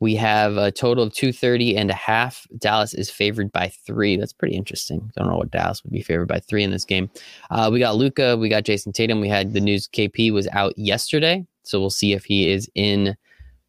We 0.00 0.14
have 0.16 0.56
a 0.56 0.72
total 0.72 1.04
of 1.04 1.12
230 1.12 1.76
and 1.76 1.90
a 1.90 1.94
half. 1.94 2.46
Dallas 2.58 2.94
is 2.94 3.10
favored 3.10 3.52
by 3.52 3.68
three. 3.68 4.16
That's 4.16 4.32
pretty 4.32 4.56
interesting. 4.56 5.12
Don't 5.14 5.28
know 5.28 5.36
what 5.36 5.50
Dallas 5.50 5.84
would 5.84 5.92
be 5.92 6.02
favored 6.02 6.28
by 6.28 6.40
three 6.40 6.64
in 6.64 6.70
this 6.70 6.86
game. 6.86 7.10
Uh, 7.50 7.68
we 7.70 7.78
got 7.78 7.96
Luka. 7.96 8.38
We 8.38 8.48
got 8.48 8.64
Jayson 8.64 8.94
Tatum. 8.94 9.20
We 9.20 9.28
had 9.28 9.52
the 9.52 9.60
news 9.60 9.86
KP 9.86 10.32
was 10.32 10.48
out 10.52 10.72
yesterday. 10.78 11.46
So 11.62 11.78
we'll 11.78 11.90
see 11.90 12.14
if 12.14 12.24
he 12.24 12.50
is 12.50 12.70
in 12.74 13.16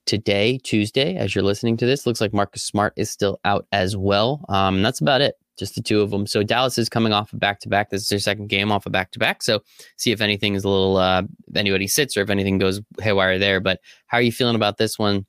today, 0.05 0.57
Tuesday, 0.57 1.15
as 1.15 1.33
you're 1.33 1.43
listening 1.43 1.77
to 1.77 1.85
this. 1.85 2.05
Looks 2.05 2.21
like 2.21 2.33
Marcus 2.33 2.63
Smart 2.63 2.93
is 2.95 3.09
still 3.09 3.39
out 3.45 3.65
as 3.71 3.97
well. 3.97 4.45
Um, 4.49 4.81
that's 4.81 5.01
about 5.01 5.21
it. 5.21 5.35
Just 5.57 5.75
the 5.75 5.81
two 5.81 6.01
of 6.01 6.11
them. 6.11 6.27
So 6.27 6.43
Dallas 6.43 6.77
is 6.77 6.89
coming 6.89 7.13
off 7.13 7.31
a 7.31 7.37
back 7.37 7.59
to 7.61 7.69
back. 7.69 7.89
This 7.89 8.03
is 8.03 8.09
their 8.09 8.19
second 8.19 8.47
game 8.47 8.71
off 8.71 8.85
a 8.85 8.89
back 8.89 9.11
to 9.11 9.19
back. 9.19 9.41
So 9.41 9.61
see 9.97 10.11
if 10.11 10.19
anything 10.19 10.55
is 10.55 10.63
a 10.63 10.69
little, 10.69 10.97
uh, 10.97 11.23
anybody 11.55 11.87
sits 11.87 12.17
or 12.17 12.21
if 12.21 12.29
anything 12.29 12.57
goes 12.57 12.81
haywire 12.99 13.39
there. 13.39 13.59
But 13.59 13.79
how 14.07 14.17
are 14.17 14.21
you 14.21 14.33
feeling 14.33 14.55
about 14.55 14.77
this 14.77 14.99
one? 14.99 15.25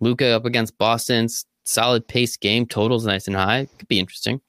Luka 0.00 0.28
up 0.28 0.44
against 0.44 0.76
Boston's 0.76 1.46
solid 1.64 2.06
pace 2.06 2.36
game. 2.36 2.66
Totals 2.66 3.06
nice 3.06 3.26
and 3.26 3.36
high. 3.36 3.68
Could 3.78 3.88
be 3.88 4.00
interesting. 4.00 4.40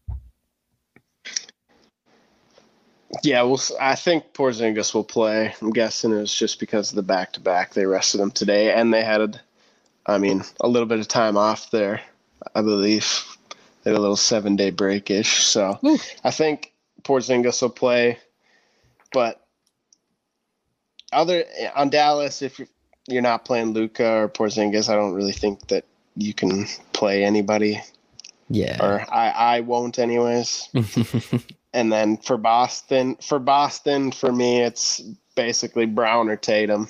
Yeah, 3.24 3.44
well, 3.44 3.62
I 3.80 3.96
think 3.96 4.34
Porzingis 4.34 4.94
will 4.94 5.04
play. 5.04 5.54
I'm 5.62 5.72
guessing 5.72 6.14
it 6.14 6.20
was 6.20 6.34
just 6.34 6.60
because 6.62 6.92
of 6.92 6.96
the 6.96 7.04
back 7.04 7.34
to 7.34 7.42
back. 7.42 7.74
They 7.74 7.86
rested 7.86 8.22
him 8.22 8.32
today, 8.32 8.74
and 8.74 8.94
they 8.94 9.04
had, 9.04 9.42
I 10.06 10.18
mean, 10.18 10.44
a 10.60 10.68
little 10.68 10.88
bit 10.88 11.00
of 11.00 11.08
time 11.08 11.38
off 11.38 11.72
there. 11.72 12.02
I 12.56 12.62
believe 12.62 13.24
they 13.84 13.92
had 13.92 13.98
a 13.98 14.02
little 14.02 14.16
seven 14.16 14.56
day 14.56 14.72
breakish. 14.72 15.44
So 15.44 15.80
Ooh. 15.86 15.98
I 16.24 16.32
think 16.32 16.74
Porzingis 17.04 17.62
will 17.62 17.70
play, 17.70 18.18
but 19.14 19.46
other 21.14 21.44
on 21.76 21.90
Dallas, 21.90 22.42
if 22.42 22.60
you're 23.08 23.22
not 23.22 23.46
playing 23.46 23.74
Luka 23.74 24.24
or 24.24 24.30
Porzingis, 24.30 24.90
I 24.90 24.96
don't 24.96 25.14
really 25.14 25.34
think 25.34 25.68
that 25.68 25.86
you 26.16 26.34
can 26.34 26.66
play 26.94 27.24
anybody, 27.24 27.82
Yeah. 28.50 28.78
or 28.84 29.06
I 29.14 29.30
I 29.30 29.60
won't 29.62 30.00
anyways. 30.00 30.70
And 31.74 31.92
then 31.92 32.18
for 32.18 32.36
Boston, 32.38 33.16
for 33.22 33.40
Boston, 33.40 34.12
for 34.12 34.32
me, 34.32 34.62
it's 34.62 35.00
basically 35.36 35.86
Brown 35.86 36.28
or 36.30 36.36
Tatum. 36.36 36.90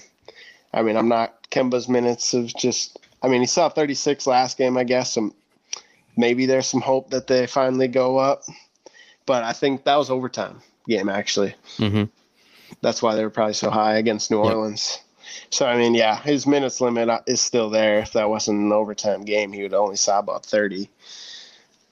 I 0.74 0.82
mean, 0.82 0.98
I'm 0.98 1.08
not 1.08 1.50
Kemba's 1.52 1.88
minutes 1.88 2.34
of 2.34 2.48
just. 2.56 2.98
I 3.22 3.28
mean, 3.28 3.42
he 3.42 3.48
saw 3.48 3.70
36 3.70 4.26
last 4.28 4.58
game, 4.58 4.78
I 4.78 4.84
guess. 4.84 5.14
So 5.14 5.34
maybe 6.18 6.46
there's 6.46 6.68
some 6.68 6.82
hope 6.82 7.12
that 7.12 7.28
they 7.28 7.48
finally 7.48 7.88
go 7.88 8.18
up. 8.18 8.44
But 9.26 9.44
I 9.44 9.54
think 9.54 9.84
that 9.86 9.96
was 9.98 10.10
overtime 10.10 10.62
game 10.88 11.10
actually. 11.10 11.56
hmm 11.78 12.04
That's 12.82 13.02
why 13.02 13.16
they 13.16 13.24
were 13.24 13.30
probably 13.30 13.54
so 13.54 13.70
high 13.70 13.98
against 13.98 14.32
New 14.32 14.44
Yep. 14.44 14.56
Orleans. 14.56 15.00
So 15.50 15.66
I 15.66 15.78
mean, 15.78 15.94
yeah, 15.94 16.20
his 16.22 16.48
minutes 16.48 16.82
limit 16.82 17.10
uh, 17.10 17.22
is 17.28 17.40
still 17.42 17.70
there. 17.70 18.00
If 18.00 18.14
that 18.14 18.30
wasn't 18.30 18.60
an 18.60 18.72
overtime 18.72 19.24
game, 19.24 19.54
he 19.54 19.62
would 19.62 19.74
only 19.74 19.96
saw 19.96 20.20
about 20.20 20.46
30. 20.46 20.90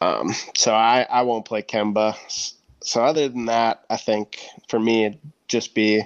Um, 0.02 0.34
so 0.56 0.74
I 0.74 1.06
I 1.10 1.22
won't 1.22 1.46
play 1.46 1.62
Kemba. 1.62 2.16
So 2.82 3.04
other 3.04 3.30
than 3.30 3.46
that, 3.46 3.84
I 3.90 3.98
think 3.98 4.40
for 4.68 4.80
me 4.80 5.06
it'd 5.06 5.20
just 5.48 5.74
be 5.76 6.04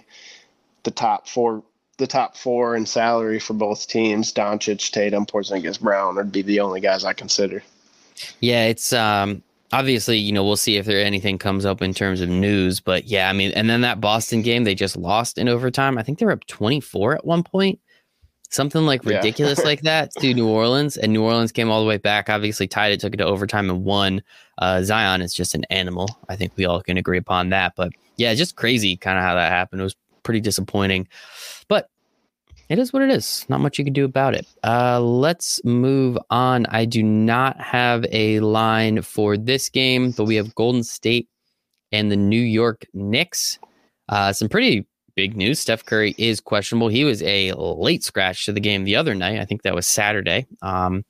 the 0.84 0.92
top 0.92 1.27
four, 1.27 1.63
the 2.03 2.07
top 2.07 2.36
four 2.36 2.75
in 2.75 2.86
salary 2.86 3.39
for 3.39 3.53
both 3.53 3.88
teams: 3.88 4.33
Doncic, 4.33 4.91
Tatum, 4.91 5.25
Porzingis, 5.25 5.79
Brown 5.79 6.15
would 6.17 6.31
be 6.33 6.41
the 6.41 6.60
only 6.60 6.81
guys 6.81 7.05
I 7.05 7.13
consider. 7.13 7.63
Yeah, 8.41 8.65
it's 8.65 8.91
um 8.91 9.41
obviously, 9.72 10.17
you 10.17 10.33
know, 10.33 10.43
we'll 10.43 10.57
see 10.57 10.75
if 10.77 10.86
there 10.86 11.03
anything 11.03 11.38
comes 11.39 11.65
up 11.65 11.81
in 11.81 11.93
terms 11.93 12.19
of 12.22 12.27
news, 12.29 12.79
but 12.81 13.05
yeah, 13.05 13.29
I 13.29 13.33
mean, 13.33 13.51
and 13.53 13.69
then 13.69 13.81
that 13.81 14.01
Boston 14.01 14.41
game 14.41 14.65
they 14.65 14.75
just 14.75 14.98
lost 14.98 15.38
in 15.38 15.48
overtime. 15.48 15.98
I 15.98 16.03
think 16.03 16.19
they 16.19 16.25
were 16.25 16.33
up 16.33 16.45
24 16.48 17.15
at 17.15 17.25
one 17.25 17.41
point. 17.41 17.79
Something 18.50 18.86
like 18.86 19.03
Yeah. 19.03 19.15
ridiculous 19.15 19.63
like 19.63 19.81
that 19.91 20.12
to 20.19 20.33
New 20.33 20.48
Orleans, 20.48 20.98
and 20.98 21.13
New 21.13 21.24
Orleans 21.24 21.51
came 21.53 21.72
all 21.72 21.81
the 21.81 21.88
way 21.88 21.98
back. 21.98 22.29
Obviously, 22.29 22.67
tied 22.67 22.91
it, 22.91 23.00
took 23.00 23.13
it 23.13 23.17
to 23.17 23.25
overtime, 23.25 23.69
and 23.69 23.83
won. 23.86 24.22
Uh, 24.60 24.83
Zion 24.83 25.22
is 25.22 25.33
just 25.33 25.55
an 25.55 25.63
animal. 25.69 26.07
I 26.29 26.36
think 26.36 26.51
we 26.57 26.65
all 26.65 26.81
can 26.81 26.98
agree 26.98 27.17
upon 27.17 27.50
that. 27.50 27.74
But 27.75 27.93
yeah, 28.17 28.33
just 28.36 28.55
crazy, 28.55 28.95
kind 28.98 29.17
of 29.17 29.24
how 29.24 29.33
that 29.36 29.51
happened. 29.51 29.81
It 29.81 29.86
was 29.86 29.95
pretty 30.22 30.39
disappointing, 30.39 31.07
but 31.67 31.89
it 32.70 32.79
is 32.79 32.93
what 32.93 33.01
it 33.01 33.10
is. 33.10 33.46
Not 33.50 33.62
much 33.62 33.77
you 33.77 33.84
can 33.84 33.93
do 33.93 34.05
about 34.05 34.34
it. 34.36 34.48
Uh, 34.63 35.00
let's 35.00 35.63
move 35.63 36.17
on. 36.29 36.65
I 36.67 36.86
do 36.86 37.03
not 37.03 37.60
have 37.62 38.05
a 38.12 38.39
line 38.39 39.01
for 39.01 39.38
this 39.38 39.70
game, 39.70 40.12
but 40.12 40.25
we 40.25 40.36
have 40.36 40.55
Golden 40.55 40.84
State 40.84 41.27
and 41.91 42.12
the 42.12 42.15
New 42.15 42.41
York 42.41 42.86
Knicks. 42.93 43.60
Uh, 44.10 44.34
some 44.34 44.50
pretty 44.50 44.86
big 45.15 45.38
news. 45.38 45.60
Steph 45.60 45.86
Curry 45.86 46.15
is 46.17 46.39
questionable. 46.39 46.88
He 46.88 47.03
was 47.03 47.22
a 47.24 47.53
late 47.53 48.03
scratch 48.03 48.46
to 48.46 48.51
the 48.51 48.60
game 48.60 48.84
the 48.84 48.96
other 48.96 49.13
night. 49.13 49.39
I 49.39 49.46
think 49.46 49.62
that 49.63 49.75
was 49.75 49.86
Saturday. 49.86 50.48
Um, 50.62 51.05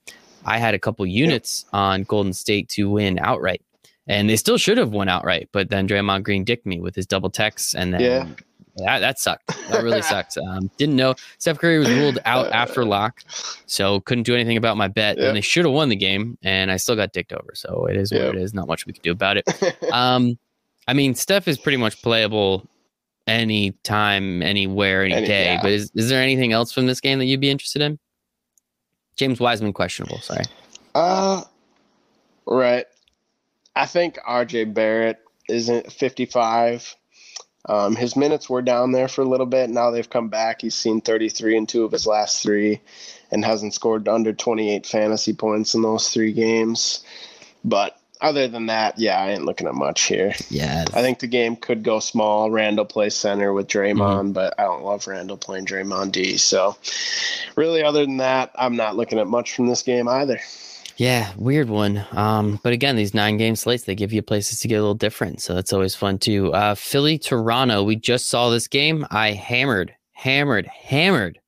I 0.45 0.57
had 0.57 0.73
a 0.73 0.79
couple 0.79 1.05
units 1.05 1.65
on 1.71 2.03
Golden 2.03 2.33
State 2.33 2.67
to 2.69 2.89
win 2.89 3.17
outright, 3.19 3.61
and 4.07 4.29
they 4.29 4.35
still 4.35 4.57
should 4.57 4.77
have 4.77 4.91
won 4.91 5.07
outright. 5.07 5.47
But 5.53 5.69
then 5.69 5.87
Draymond 5.87 6.23
Green 6.23 6.43
dicked 6.43 6.65
me 6.65 6.81
with 6.81 6.95
his 6.95 7.05
double 7.07 7.29
texts, 7.29 7.73
and 7.73 7.93
then 7.93 8.01
Yeah. 8.01 8.27
That, 8.77 8.99
that 8.99 9.19
sucked. 9.19 9.47
That 9.69 9.83
really 9.83 10.01
sucked. 10.13 10.37
Um, 10.37 10.69
didn't 10.77 10.95
know 10.95 11.15
Steph 11.37 11.59
Curry 11.59 11.79
was 11.79 11.89
ruled 11.89 12.19
out 12.25 12.51
after 12.51 12.83
lock, 12.85 13.21
so 13.65 13.99
couldn't 14.01 14.23
do 14.23 14.33
anything 14.35 14.57
about 14.57 14.77
my 14.77 14.87
bet. 14.87 15.17
And 15.17 15.35
they 15.35 15.41
should 15.41 15.65
have 15.65 15.73
won 15.73 15.89
the 15.89 15.95
game, 15.95 16.37
and 16.43 16.71
I 16.71 16.77
still 16.77 16.95
got 16.95 17.13
dicked 17.13 17.33
over. 17.33 17.51
So 17.55 17.85
it 17.85 17.95
is 17.97 18.11
what 18.11 18.21
it 18.21 18.35
is. 18.35 18.53
Not 18.53 18.67
much 18.67 18.85
we 18.85 18.93
can 18.93 19.01
do 19.03 19.11
about 19.11 19.37
it. 19.37 19.47
Um, 19.93 20.37
I 20.87 20.93
mean, 20.93 21.13
Steph 21.15 21.47
is 21.47 21.57
pretty 21.57 21.77
much 21.77 22.01
playable 22.01 22.67
anytime, 23.27 24.41
anywhere, 24.41 25.03
any, 25.03 25.13
Any- 25.13 25.27
day. 25.27 25.45
yeah. 25.53 25.61
But 25.61 25.71
is, 25.71 25.91
is 25.95 26.09
there 26.09 26.21
anything 26.21 26.51
else 26.51 26.71
from 26.71 26.87
this 26.87 26.99
game 26.99 27.19
that 27.19 27.25
you'd 27.25 27.39
be 27.39 27.49
interested 27.51 27.81
in? 27.81 27.99
James 29.15 29.39
Wiseman 29.39 29.71
questionable. 29.73 30.19
Sorry. 30.19 30.43
Uh, 30.95 31.43
right. 32.47 32.85
I 33.75 33.85
think 33.85 34.17
RJ 34.27 34.73
Barrett 34.73 35.19
isn't 35.49 35.91
55. 35.91 36.95
Um, 37.65 37.95
his 37.95 38.15
minutes 38.15 38.49
were 38.49 38.61
down 38.61 38.91
there 38.91 39.07
for 39.07 39.21
a 39.21 39.27
little 39.27 39.45
bit. 39.45 39.69
Now 39.69 39.91
they've 39.91 40.09
come 40.09 40.29
back. 40.29 40.61
He's 40.61 40.75
seen 40.75 41.01
33 41.01 41.57
in 41.57 41.65
two 41.65 41.85
of 41.85 41.91
his 41.91 42.05
last 42.05 42.43
three 42.43 42.81
and 43.31 43.43
hasn't 43.43 43.73
scored 43.73 44.07
under 44.07 44.33
28 44.33 44.85
fantasy 44.85 45.33
points 45.33 45.73
in 45.73 45.81
those 45.81 46.09
three 46.09 46.33
games. 46.33 47.03
But 47.63 47.97
other 48.23 48.47
than 48.47 48.67
that, 48.67 48.97
yeah, 48.99 49.19
I 49.19 49.31
ain't 49.31 49.45
looking 49.45 49.67
at 49.67 49.75
much 49.75 50.03
here. 50.03 50.33
Yeah. 50.49 50.85
I 50.93 51.01
think 51.01 51.19
the 51.19 51.27
game 51.27 51.55
could 51.55 51.83
go 51.83 51.99
small. 51.99 52.51
Randle 52.51 52.85
plays 52.85 53.15
center 53.15 53.51
with 53.53 53.67
Draymond, 53.67 54.33
but 54.33 54.53
I 54.57 54.63
don't 54.63 54.83
love 54.83 55.07
Randle 55.07 55.37
playing 55.37 55.65
Draymond 55.65 56.13
D. 56.13 56.37
So, 56.37 56.77
really, 57.55 57.83
other 57.83 58.05
than 58.05 58.17
that, 58.17 58.51
I'm 58.55 58.77
not 58.77 58.95
looking 58.95 59.19
at 59.19 59.27
much 59.27 59.53
from 59.53 59.67
this 59.67 59.81
game 59.81 60.07
either. 60.07 60.39
Yeah, 60.97 61.31
weird 61.37 61.69
one. 61.69 62.05
Um, 62.11 62.59
but 62.63 62.71
again, 62.73 62.95
these 62.95 63.13
nine 63.13 63.37
game 63.37 63.55
slates 63.55 63.83
they 63.83 63.95
give 63.95 64.13
you 64.13 64.21
places 64.21 64.59
to 64.59 64.67
get 64.67 64.75
a 64.75 64.81
little 64.81 64.93
different, 64.93 65.41
so 65.41 65.55
that's 65.55 65.73
always 65.73 65.95
fun 65.95 66.19
too. 66.19 66.53
Uh, 66.53 66.75
Philly 66.75 67.17
Toronto, 67.17 67.83
we 67.83 67.95
just 67.95 68.29
saw 68.29 68.49
this 68.49 68.67
game. 68.67 69.05
I 69.09 69.31
hammered, 69.31 69.95
hammered, 70.11 70.67
hammered 70.67 71.39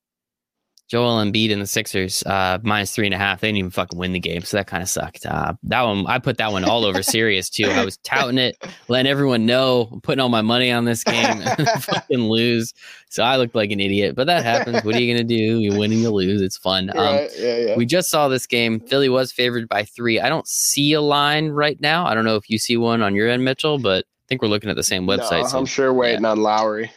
Joel 0.88 1.16
Embiid 1.24 1.52
and 1.52 1.60
the 1.60 1.66
Sixers 1.66 2.22
uh, 2.24 2.58
minus 2.62 2.94
three 2.94 3.06
and 3.06 3.14
a 3.14 3.18
half. 3.18 3.40
They 3.40 3.48
didn't 3.48 3.58
even 3.58 3.70
fucking 3.72 3.98
win 3.98 4.12
the 4.12 4.20
game, 4.20 4.42
so 4.42 4.56
that 4.56 4.68
kind 4.68 4.82
of 4.82 4.88
sucked. 4.88 5.26
Uh, 5.26 5.54
that 5.64 5.82
one, 5.82 6.06
I 6.06 6.20
put 6.20 6.38
that 6.38 6.52
one 6.52 6.64
all 6.64 6.84
over 6.84 7.02
serious 7.02 7.50
too. 7.50 7.66
I 7.66 7.84
was 7.84 7.96
touting 7.98 8.38
it, 8.38 8.56
letting 8.88 9.10
everyone 9.10 9.46
know, 9.46 9.88
I'm 9.92 10.00
putting 10.00 10.20
all 10.20 10.28
my 10.28 10.42
money 10.42 10.70
on 10.70 10.84
this 10.84 11.02
game, 11.02 11.42
fucking 11.80 12.28
lose. 12.28 12.72
So 13.08 13.24
I 13.24 13.36
looked 13.36 13.54
like 13.56 13.70
an 13.72 13.80
idiot, 13.80 14.14
but 14.14 14.28
that 14.28 14.44
happens. 14.44 14.84
What 14.84 14.94
are 14.94 15.00
you 15.00 15.12
gonna 15.12 15.24
do? 15.24 15.34
You 15.34 15.76
win 15.76 15.90
and 15.90 16.00
you 16.00 16.10
lose. 16.10 16.40
It's 16.40 16.56
fun. 16.56 16.90
Um, 16.90 16.96
right? 16.96 17.30
Yeah, 17.36 17.56
yeah. 17.56 17.76
we 17.76 17.84
just 17.84 18.08
saw 18.08 18.28
this 18.28 18.46
game. 18.46 18.78
Philly 18.78 19.08
was 19.08 19.32
favored 19.32 19.68
by 19.68 19.84
three. 19.84 20.20
I 20.20 20.28
don't 20.28 20.46
see 20.46 20.92
a 20.92 21.00
line 21.00 21.48
right 21.48 21.80
now. 21.80 22.06
I 22.06 22.14
don't 22.14 22.24
know 22.24 22.36
if 22.36 22.48
you 22.48 22.58
see 22.58 22.76
one 22.76 23.02
on 23.02 23.14
your 23.14 23.28
end, 23.28 23.44
Mitchell, 23.44 23.78
but 23.78 24.04
I 24.04 24.24
think 24.28 24.42
we're 24.42 24.48
looking 24.48 24.70
at 24.70 24.76
the 24.76 24.84
same 24.84 25.06
website. 25.06 25.42
No, 25.42 25.46
so- 25.48 25.58
I'm 25.58 25.66
sure 25.66 25.92
waiting 25.92 26.24
on 26.24 26.42
Lowry. 26.42 26.92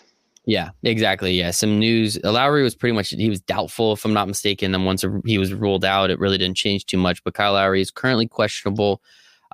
Yeah, 0.49 0.71
exactly. 0.81 1.33
Yeah, 1.33 1.51
some 1.51 1.77
news. 1.77 2.17
Lowry 2.23 2.63
was 2.63 2.73
pretty 2.73 2.95
much 2.95 3.11
he 3.11 3.29
was 3.29 3.39
doubtful, 3.41 3.93
if 3.93 4.03
I'm 4.03 4.13
not 4.13 4.27
mistaken. 4.27 4.71
Then 4.71 4.83
once 4.83 5.05
he 5.25 5.37
was 5.37 5.53
ruled 5.53 5.85
out, 5.85 6.09
it 6.09 6.19
really 6.19 6.39
didn't 6.39 6.57
change 6.57 6.85
too 6.85 6.97
much. 6.97 7.23
But 7.23 7.35
Kyle 7.35 7.53
Lowry 7.53 7.81
is 7.81 7.91
currently 7.91 8.27
questionable. 8.27 9.01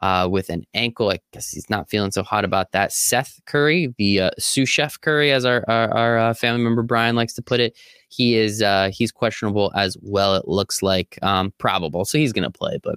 uh, 0.02 0.28
with 0.30 0.50
an 0.50 0.66
ankle. 0.74 1.10
I 1.10 1.20
guess 1.32 1.52
he's 1.52 1.70
not 1.70 1.90
feeling 1.90 2.12
so 2.12 2.24
hot 2.24 2.44
about 2.44 2.72
that. 2.72 2.92
Seth 2.92 3.40
Curry, 3.46 3.94
the 3.98 4.22
uh, 4.22 4.32
sous 4.38 4.70
chef 4.70 5.00
Curry, 5.00 5.32
as 5.32 5.46
our 5.46 5.64
our, 5.68 5.92
our 5.94 6.18
uh, 6.18 6.34
family 6.34 6.64
member 6.64 6.84
Brian 6.84 7.16
likes 7.16 7.34
to 7.34 7.42
put 7.42 7.60
it, 7.60 7.78
he 8.10 8.36
is 8.36 8.62
uh, 8.62 8.90
he's 8.94 9.12
questionable 9.12 9.72
as 9.76 9.98
well. 10.02 10.36
It 10.36 10.48
looks 10.48 10.82
like 10.82 11.18
um, 11.22 11.54
probable, 11.58 12.06
so 12.06 12.18
he's 12.18 12.34
going 12.34 12.44
to 12.44 12.52
play, 12.52 12.78
but 12.84 12.96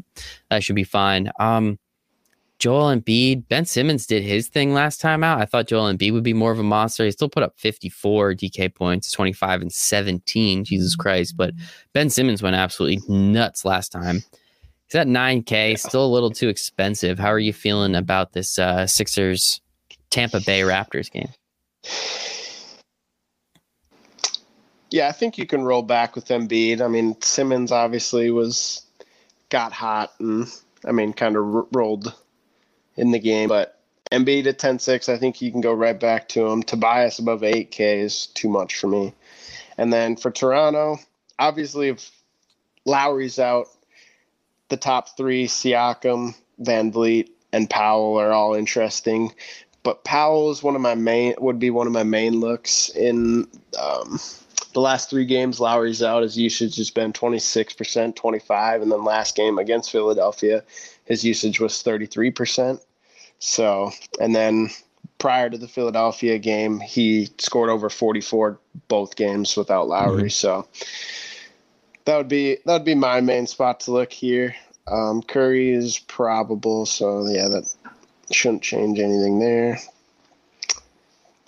that 0.50 0.62
should 0.62 0.76
be 0.76 0.84
fine. 0.84 1.30
Um, 1.38 1.78
Joel 2.58 2.96
Embiid, 2.96 3.46
Ben 3.48 3.64
Simmons 3.64 4.04
did 4.04 4.24
his 4.24 4.48
thing 4.48 4.74
last 4.74 5.00
time 5.00 5.22
out. 5.22 5.40
I 5.40 5.44
thought 5.44 5.68
Joel 5.68 5.92
Embiid 5.92 6.12
would 6.12 6.24
be 6.24 6.34
more 6.34 6.50
of 6.50 6.58
a 6.58 6.64
monster. 6.64 7.04
He 7.04 7.10
still 7.12 7.28
put 7.28 7.44
up 7.44 7.54
54 7.56 8.34
DK 8.34 8.74
points, 8.74 9.12
25 9.12 9.62
and 9.62 9.72
17. 9.72 10.64
Jesus 10.64 10.96
Christ. 10.96 11.36
But 11.36 11.54
Ben 11.92 12.10
Simmons 12.10 12.42
went 12.42 12.56
absolutely 12.56 13.00
nuts 13.08 13.64
last 13.64 13.92
time. 13.92 14.24
He's 14.86 14.96
at 14.96 15.06
9K, 15.06 15.78
still 15.78 16.04
a 16.04 16.08
little 16.08 16.30
too 16.30 16.48
expensive. 16.48 17.18
How 17.18 17.28
are 17.28 17.38
you 17.38 17.52
feeling 17.52 17.94
about 17.94 18.32
this 18.32 18.58
uh, 18.58 18.86
Sixers 18.86 19.60
Tampa 20.10 20.40
Bay 20.40 20.62
Raptors 20.62 21.10
game? 21.10 21.28
Yeah, 24.90 25.08
I 25.08 25.12
think 25.12 25.38
you 25.38 25.46
can 25.46 25.62
roll 25.62 25.82
back 25.82 26.16
with 26.16 26.28
Embiid. 26.28 26.80
I 26.80 26.88
mean, 26.88 27.20
Simmons 27.20 27.70
obviously 27.70 28.30
was 28.30 28.82
got 29.50 29.72
hot 29.72 30.12
and 30.18 30.48
I 30.84 30.92
mean, 30.92 31.12
kind 31.12 31.36
of 31.36 31.54
r- 31.54 31.66
rolled 31.72 32.14
in 32.98 33.12
the 33.12 33.18
game, 33.18 33.48
but 33.48 33.80
Embiid 34.12 34.46
at 34.46 34.58
10-6, 34.58 35.08
I 35.08 35.18
think 35.18 35.40
you 35.40 35.52
can 35.52 35.60
go 35.60 35.72
right 35.72 35.98
back 35.98 36.28
to 36.30 36.46
him. 36.46 36.62
Tobias 36.62 37.18
above 37.18 37.42
8K 37.42 38.00
is 38.00 38.26
too 38.26 38.48
much 38.48 38.76
for 38.76 38.86
me. 38.86 39.14
And 39.76 39.92
then 39.92 40.16
for 40.16 40.30
Toronto, 40.30 40.98
obviously 41.38 41.88
if 41.88 42.10
Lowry's 42.84 43.38
out, 43.38 43.68
the 44.68 44.76
top 44.76 45.16
three, 45.16 45.46
Siakam, 45.46 46.34
Van 46.58 46.92
Vleet, 46.92 47.30
and 47.52 47.70
Powell 47.70 48.18
are 48.18 48.32
all 48.32 48.54
interesting. 48.54 49.32
But 49.82 50.04
Powell 50.04 50.50
is 50.50 50.62
one 50.62 50.74
of 50.74 50.82
my 50.82 50.94
main 50.94 51.34
would 51.38 51.58
be 51.58 51.70
one 51.70 51.86
of 51.86 51.92
my 51.92 52.02
main 52.02 52.40
looks 52.40 52.90
in 52.90 53.46
um, 53.80 54.18
the 54.74 54.80
last 54.80 55.08
three 55.08 55.24
games. 55.24 55.60
Lowry's 55.60 56.02
out. 56.02 56.22
His 56.22 56.36
usage 56.36 56.76
has 56.76 56.90
been 56.90 57.12
26%, 57.12 58.14
25, 58.14 58.82
and 58.82 58.92
then 58.92 59.04
last 59.04 59.36
game 59.36 59.58
against 59.58 59.90
Philadelphia, 59.90 60.62
his 61.04 61.24
usage 61.24 61.60
was 61.60 61.74
33%. 61.82 62.80
So, 63.38 63.92
and 64.20 64.34
then 64.34 64.70
prior 65.18 65.50
to 65.50 65.58
the 65.58 65.68
Philadelphia 65.68 66.38
game, 66.38 66.80
he 66.80 67.28
scored 67.38 67.70
over 67.70 67.90
44 67.90 68.58
both 68.88 69.16
games 69.16 69.56
without 69.56 69.88
Lowry. 69.88 70.24
Mm-hmm. 70.24 70.28
So 70.28 70.66
that 72.04 72.16
would 72.16 72.28
be 72.28 72.58
that 72.64 72.72
would 72.72 72.84
be 72.84 72.94
my 72.94 73.20
main 73.20 73.46
spot 73.46 73.80
to 73.80 73.92
look 73.92 74.12
here. 74.12 74.56
Um, 74.86 75.22
Curry 75.22 75.70
is 75.70 75.98
probable, 75.98 76.86
so 76.86 77.26
yeah, 77.26 77.48
that 77.48 77.70
shouldn't 78.30 78.62
change 78.62 78.98
anything 78.98 79.38
there. 79.38 79.78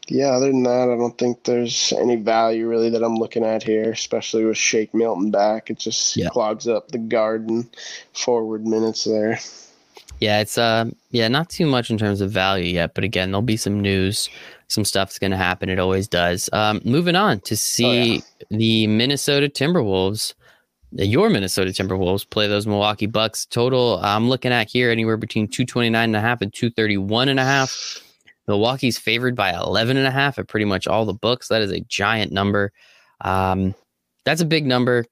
Yeah, 0.08 0.32
other 0.32 0.48
than 0.48 0.64
that, 0.64 0.90
I 0.90 0.96
don't 0.96 1.16
think 1.16 1.44
there's 1.44 1.92
any 1.96 2.16
value 2.16 2.66
really 2.66 2.90
that 2.90 3.04
I'm 3.04 3.14
looking 3.14 3.44
at 3.44 3.62
here, 3.62 3.92
especially 3.92 4.44
with 4.44 4.58
Shake 4.58 4.92
Milton 4.92 5.30
back. 5.30 5.70
It 5.70 5.78
just 5.78 6.16
yeah. 6.16 6.28
clogs 6.30 6.66
up 6.66 6.88
the 6.88 6.98
garden 6.98 7.70
forward 8.12 8.66
minutes 8.66 9.04
there. 9.04 9.38
Yeah, 10.20 10.40
it's 10.40 10.58
uh 10.58 10.86
yeah, 11.10 11.28
not 11.28 11.48
too 11.48 11.66
much 11.66 11.90
in 11.90 11.98
terms 11.98 12.20
of 12.20 12.30
value 12.30 12.66
yet, 12.66 12.94
but 12.94 13.04
again, 13.04 13.30
there'll 13.30 13.42
be 13.42 13.56
some 13.56 13.80
news, 13.80 14.28
some 14.68 14.84
stuff's 14.84 15.18
going 15.18 15.30
to 15.30 15.36
happen. 15.36 15.68
It 15.68 15.78
always 15.78 16.06
does. 16.06 16.50
Um, 16.52 16.80
moving 16.84 17.16
on 17.16 17.40
to 17.40 17.56
see 17.56 18.18
oh, 18.18 18.22
yeah. 18.50 18.58
the 18.58 18.86
Minnesota 18.86 19.48
Timberwolves 19.48 20.34
your 20.92 21.30
Minnesota 21.30 21.70
Timberwolves 21.70 22.28
play 22.28 22.48
those 22.48 22.66
Milwaukee 22.66 23.06
Bucks. 23.06 23.46
Total, 23.46 23.98
I'm 24.02 24.28
looking 24.28 24.52
at 24.52 24.68
here 24.68 24.90
anywhere 24.90 25.16
between 25.16 25.46
229 25.46 26.02
and 26.02 26.16
a 26.16 26.20
half 26.20 26.40
and 26.40 26.52
231 26.52 27.28
and 27.28 27.40
a 27.40 27.44
half. 27.44 28.02
Milwaukee's 28.48 28.98
favored 28.98 29.36
by 29.36 29.52
11 29.52 29.96
and 29.96 30.06
a 30.06 30.10
half 30.10 30.38
at 30.38 30.48
pretty 30.48 30.64
much 30.64 30.88
all 30.88 31.04
the 31.04 31.14
books. 31.14 31.48
That 31.48 31.62
is 31.62 31.70
a 31.70 31.80
giant 31.80 32.32
number. 32.32 32.72
Um, 33.20 33.74
that's 34.24 34.40
a 34.40 34.46
big 34.46 34.66
number. 34.66 35.06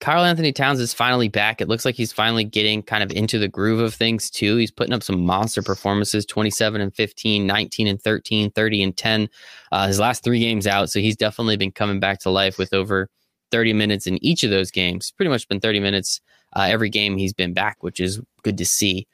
Karl-Anthony 0.00 0.52
Towns 0.52 0.78
is 0.78 0.94
finally 0.94 1.28
back. 1.28 1.60
It 1.60 1.68
looks 1.68 1.84
like 1.84 1.96
he's 1.96 2.12
finally 2.12 2.44
getting 2.44 2.82
kind 2.82 3.02
of 3.02 3.10
into 3.10 3.38
the 3.38 3.48
groove 3.48 3.80
of 3.80 3.94
things 3.94 4.30
too. 4.30 4.56
He's 4.56 4.70
putting 4.70 4.94
up 4.94 5.02
some 5.02 5.20
monster 5.24 5.60
performances 5.60 6.24
27 6.24 6.80
and 6.80 6.94
15, 6.94 7.46
19 7.46 7.86
and 7.88 8.00
13, 8.00 8.50
30 8.52 8.82
and 8.82 8.96
10. 8.96 9.28
Uh, 9.72 9.86
his 9.88 9.98
last 9.98 10.22
three 10.22 10.38
games 10.38 10.66
out. 10.66 10.90
So 10.90 11.00
he's 11.00 11.16
definitely 11.16 11.56
been 11.56 11.72
coming 11.72 11.98
back 11.98 12.20
to 12.20 12.30
life 12.30 12.58
with 12.58 12.72
over 12.72 13.08
30 13.50 13.72
minutes 13.72 14.06
in 14.06 14.24
each 14.24 14.44
of 14.44 14.50
those 14.50 14.70
games. 14.70 15.10
Pretty 15.10 15.30
much 15.30 15.48
been 15.48 15.60
30 15.60 15.80
minutes 15.80 16.20
uh, 16.54 16.66
every 16.68 16.90
game 16.90 17.16
he's 17.16 17.32
been 17.32 17.52
back, 17.52 17.82
which 17.82 17.98
is 17.98 18.20
good 18.42 18.58
to 18.58 18.64
see. 18.64 19.06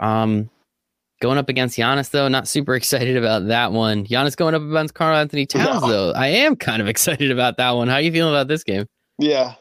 Um, 0.00 0.50
going 1.20 1.38
up 1.38 1.48
against 1.48 1.78
Giannis, 1.78 2.10
though, 2.10 2.28
not 2.28 2.46
super 2.46 2.74
excited 2.76 3.16
about 3.16 3.46
that 3.48 3.72
one. 3.72 4.04
Giannis 4.04 4.36
going 4.36 4.54
up 4.54 4.62
against 4.62 4.94
Karl 4.94 5.16
Anthony 5.16 5.46
Towns, 5.46 5.82
no. 5.82 5.88
though. 5.88 6.12
I 6.12 6.28
am 6.28 6.56
kind 6.56 6.82
of 6.82 6.88
excited 6.88 7.30
about 7.30 7.56
that 7.56 7.70
one. 7.70 7.88
How 7.88 7.94
are 7.94 8.00
you 8.02 8.12
feeling 8.12 8.34
about 8.34 8.48
this 8.48 8.64
game? 8.64 8.86
Yeah. 9.18 9.54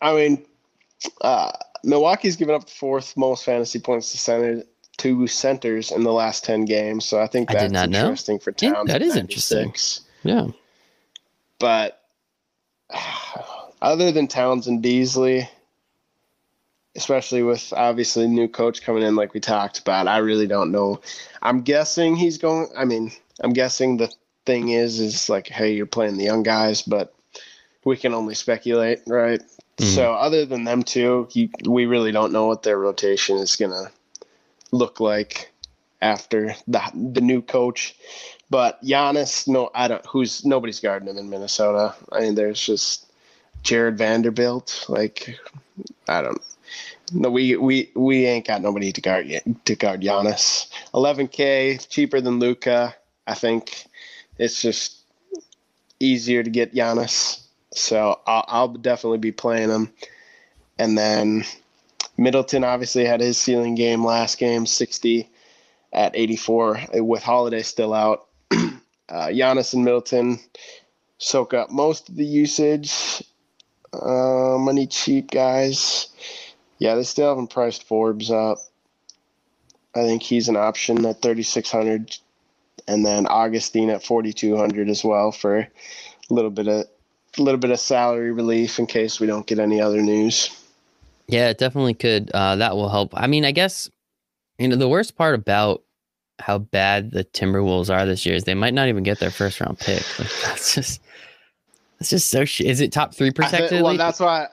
I 0.00 0.14
mean, 0.14 0.46
uh, 1.20 1.52
Milwaukee's 1.82 2.36
given 2.36 2.54
up 2.54 2.64
the 2.64 2.70
fourth 2.70 3.16
most 3.16 3.44
fantasy 3.44 3.78
points 3.78 4.12
to 4.12 4.18
center 4.18 4.62
to 4.98 5.26
centers 5.26 5.90
in 5.90 6.02
the 6.02 6.12
last 6.12 6.44
10 6.44 6.66
games. 6.66 7.06
So 7.06 7.20
I 7.20 7.26
think 7.26 7.48
that's 7.48 7.62
I 7.62 7.66
did 7.66 7.72
not 7.72 7.94
interesting 7.94 8.36
know. 8.36 8.40
for 8.40 8.52
Towns. 8.52 8.74
Yeah, 8.74 8.92
that 8.92 9.02
is 9.02 9.16
interesting. 9.16 9.74
Yeah. 10.24 10.48
But 11.58 12.02
other 13.82 14.12
than 14.12 14.28
Towns 14.28 14.66
and 14.66 14.82
Beasley, 14.82 15.48
especially 16.96 17.42
with 17.42 17.72
obviously 17.74 18.26
new 18.26 18.46
coach 18.46 18.82
coming 18.82 19.02
in, 19.02 19.16
like 19.16 19.32
we 19.32 19.40
talked 19.40 19.78
about, 19.78 20.06
I 20.06 20.18
really 20.18 20.46
don't 20.46 20.70
know. 20.70 21.00
I'm 21.40 21.62
guessing 21.62 22.14
he's 22.14 22.36
going. 22.36 22.68
I 22.76 22.84
mean, 22.84 23.10
I'm 23.42 23.54
guessing 23.54 23.96
the 23.96 24.12
thing 24.44 24.68
is, 24.68 25.00
is 25.00 25.30
like, 25.30 25.48
hey, 25.48 25.72
you're 25.72 25.86
playing 25.86 26.18
the 26.18 26.24
young 26.24 26.42
guys, 26.42 26.82
but 26.82 27.14
we 27.84 27.96
can 27.96 28.12
only 28.12 28.34
speculate, 28.34 29.00
right? 29.06 29.42
Mm-hmm. 29.80 29.94
So, 29.94 30.12
other 30.12 30.44
than 30.44 30.64
them 30.64 30.82
two, 30.82 31.28
you, 31.32 31.48
we 31.66 31.86
really 31.86 32.12
don't 32.12 32.32
know 32.32 32.46
what 32.46 32.62
their 32.62 32.78
rotation 32.78 33.38
is 33.38 33.56
gonna 33.56 33.90
look 34.72 35.00
like 35.00 35.50
after 36.02 36.54
the 36.68 36.82
the 37.12 37.20
new 37.20 37.40
coach. 37.42 37.96
But 38.50 38.82
Giannis, 38.82 39.48
no, 39.48 39.70
I 39.74 39.88
don't. 39.88 40.04
Who's 40.06 40.44
nobody's 40.44 40.80
guarding 40.80 41.08
him 41.08 41.16
in 41.16 41.30
Minnesota. 41.30 41.94
I 42.12 42.20
mean, 42.20 42.34
there's 42.34 42.60
just 42.60 43.10
Jarred 43.62 43.96
Vanderbilt. 43.96 44.86
Like, 44.88 45.38
I 46.08 46.22
don't. 46.22 46.42
No, 47.12 47.30
we 47.30 47.56
we 47.56 47.90
we 47.94 48.26
ain't 48.26 48.46
got 48.46 48.62
nobody 48.62 48.92
to 48.92 49.00
guard 49.00 49.26
yet, 49.28 49.44
to 49.64 49.74
guard 49.76 50.02
Giannis. 50.02 50.68
11k 50.92 51.88
cheaper 51.88 52.20
than 52.20 52.38
Luka. 52.38 52.94
I 53.26 53.34
think 53.34 53.86
it's 54.38 54.60
just 54.60 54.98
easier 56.00 56.42
to 56.42 56.50
get 56.50 56.74
Giannis. 56.74 57.40
So 57.72 58.20
I'll, 58.26 58.44
I'll 58.48 58.68
definitely 58.68 59.18
be 59.18 59.32
playing 59.32 59.70
him. 59.70 59.92
And 60.78 60.96
then 60.96 61.44
Middleton 62.16 62.64
obviously 62.64 63.04
had 63.04 63.20
his 63.20 63.38
ceiling 63.38 63.74
game 63.74 64.04
last 64.04 64.38
game, 64.38 64.66
60 64.66 65.28
at 65.92 66.16
84 66.16 66.80
with 66.94 67.22
Holiday 67.22 67.62
still 67.62 67.92
out 67.92 68.26
uh, 68.50 68.76
Giannis 69.08 69.74
and 69.74 69.84
Middleton 69.84 70.38
soak 71.18 71.54
up 71.54 71.70
most 71.70 72.08
of 72.08 72.16
the 72.16 72.24
usage. 72.24 73.22
Uh, 73.92 74.56
money 74.58 74.86
cheap 74.86 75.30
guys. 75.30 76.08
Yeah, 76.78 76.94
they 76.94 77.02
still 77.02 77.28
haven't 77.28 77.50
priced 77.50 77.84
Forbes 77.84 78.30
up. 78.30 78.58
I 79.94 80.02
think 80.02 80.22
he's 80.22 80.48
an 80.48 80.56
option 80.56 81.04
at 81.04 81.20
3600 81.20 82.16
and 82.86 83.04
then 83.04 83.26
Augustin 83.26 83.90
at 83.90 84.04
4200 84.04 84.88
as 84.88 85.04
well 85.04 85.32
for 85.32 85.58
a 85.58 85.68
little 86.30 86.50
bit 86.50 86.68
of 86.68 86.86
a 87.38 87.42
little 87.42 87.60
bit 87.60 87.70
of 87.70 87.80
salary 87.80 88.32
relief 88.32 88.78
in 88.78 88.86
case 88.86 89.20
we 89.20 89.26
don't 89.26 89.46
get 89.46 89.58
any 89.58 89.80
other 89.80 90.02
news. 90.02 90.50
Yeah, 91.28 91.48
it 91.48 91.58
definitely 91.58 91.94
could. 91.94 92.30
Uh, 92.32 92.56
that 92.56 92.74
will 92.74 92.88
help. 92.88 93.12
I 93.14 93.26
mean, 93.26 93.44
I 93.44 93.52
guess 93.52 93.88
you 94.58 94.68
know 94.68 94.76
the 94.76 94.88
worst 94.88 95.16
part 95.16 95.34
about 95.34 95.82
how 96.40 96.58
bad 96.58 97.12
the 97.12 97.24
Timberwolves 97.24 97.94
are 97.94 98.06
this 98.06 98.24
year 98.26 98.34
is 98.34 98.44
they 98.44 98.54
might 98.54 98.74
not 98.74 98.88
even 98.88 99.02
get 99.02 99.20
their 99.20 99.30
first 99.30 99.60
round 99.60 99.78
pick. 99.78 100.02
Like, 100.18 100.30
that's 100.44 100.74
just 100.74 101.00
that's 101.98 102.10
just 102.10 102.30
so. 102.30 102.44
Sh- 102.44 102.62
is 102.62 102.80
it 102.80 102.92
top 102.92 103.14
three 103.14 103.30
protected? 103.30 103.70
Think, 103.70 103.84
well, 103.84 103.96
that's 103.96 104.20
why. 104.20 104.48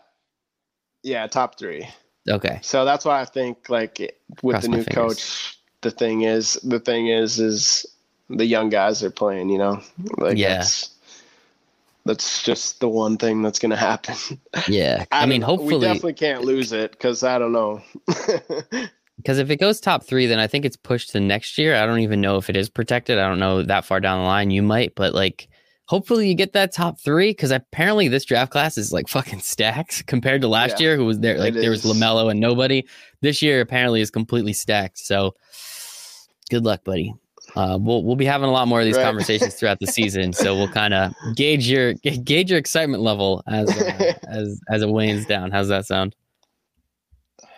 Yeah, 1.03 1.25
top 1.27 1.57
three. 1.57 1.87
Okay. 2.29 2.59
So 2.61 2.83
that's 2.85 3.05
why 3.05 3.21
I 3.21 3.25
think 3.25 3.69
like 3.69 3.99
with 4.43 4.55
Cross 4.55 4.63
the 4.63 4.69
new 4.69 4.83
coach, 4.83 5.57
the 5.81 5.91
thing 5.91 6.23
is, 6.23 6.53
the 6.63 6.79
thing 6.79 7.07
is, 7.07 7.39
is 7.39 7.85
the 8.29 8.45
young 8.45 8.69
guys 8.69 9.03
are 9.03 9.11
playing. 9.11 9.49
You 9.49 9.57
know, 9.57 9.81
like 10.17 10.37
yeah. 10.37 10.55
That's, 10.59 10.96
that's 12.07 12.41
just 12.43 12.79
the 12.79 12.89
one 12.89 13.17
thing 13.17 13.41
that's 13.43 13.59
going 13.59 13.69
to 13.71 13.75
happen. 13.77 14.15
Yeah, 14.67 15.05
I, 15.11 15.23
I 15.23 15.25
mean, 15.27 15.41
hopefully, 15.41 15.75
we 15.75 15.81
definitely 15.81 16.13
can't 16.13 16.43
lose 16.43 16.71
it 16.73 16.91
because 16.91 17.23
I 17.23 17.37
don't 17.37 17.51
know. 17.53 17.81
Because 19.17 19.39
if 19.39 19.49
it 19.49 19.57
goes 19.59 19.79
top 19.79 20.03
three, 20.03 20.27
then 20.27 20.39
I 20.39 20.45
think 20.45 20.63
it's 20.63 20.77
pushed 20.77 21.09
to 21.11 21.19
next 21.19 21.57
year. 21.57 21.75
I 21.75 21.87
don't 21.87 22.01
even 22.01 22.21
know 22.21 22.37
if 22.37 22.51
it 22.51 22.55
is 22.55 22.69
protected. 22.69 23.17
I 23.17 23.27
don't 23.27 23.39
know 23.39 23.63
that 23.63 23.83
far 23.83 23.99
down 23.99 24.19
the 24.19 24.25
line. 24.25 24.51
You 24.51 24.61
might, 24.61 24.93
but 24.93 25.13
like 25.15 25.47
hopefully 25.85 26.27
you 26.29 26.35
get 26.35 26.53
that 26.53 26.71
top 26.71 26.99
three 26.99 27.31
because 27.31 27.49
apparently 27.49 28.09
this 28.09 28.25
draft 28.25 28.51
class 28.51 28.77
is 28.77 28.91
like 28.93 29.07
fucking 29.17 29.39
stacked 29.39 30.05
compared 30.05 30.41
to 30.41 30.47
last 30.47 30.79
Yeah, 30.79 30.89
year, 30.89 30.97
who 30.97 31.05
was 31.05 31.19
there 31.19 31.39
like 31.39 31.55
there 31.55 31.71
was. 31.71 31.83
Lamelo 31.83 32.29
and 32.29 32.39
nobody. 32.39 32.85
This 33.21 33.41
year 33.41 33.59
apparently 33.61 34.01
is 34.01 34.11
completely 34.11 34.53
stacked. 34.53 34.99
So 34.99 35.33
good 36.51 36.63
luck, 36.63 36.83
buddy. 36.83 37.15
Uh, 37.57 37.77
we'll 37.81 38.03
we'll 38.03 38.15
be 38.15 38.25
having 38.25 38.47
a 38.47 38.51
lot 38.51 38.67
more 38.67 38.79
of 38.79 38.85
these 38.85 38.95
Right. 38.97 39.03
conversations 39.03 39.55
throughout 39.55 39.79
the 39.79 39.87
season, 39.87 40.31
so 40.33 40.55
we'll 40.55 40.67
kind 40.69 40.93
of 40.93 41.11
gauge 41.35 41.67
your 41.67 41.93
gauge 41.95 42.49
your 42.51 42.59
excitement 42.59 43.01
level 43.01 43.43
as 43.47 43.69
uh, 43.69 44.13
as 44.29 44.59
as 44.69 44.81
it 44.83 44.89
wanes 44.89 45.25
down. 45.25 45.51
How's 45.51 45.67
that 45.69 45.85
sound? 45.85 46.15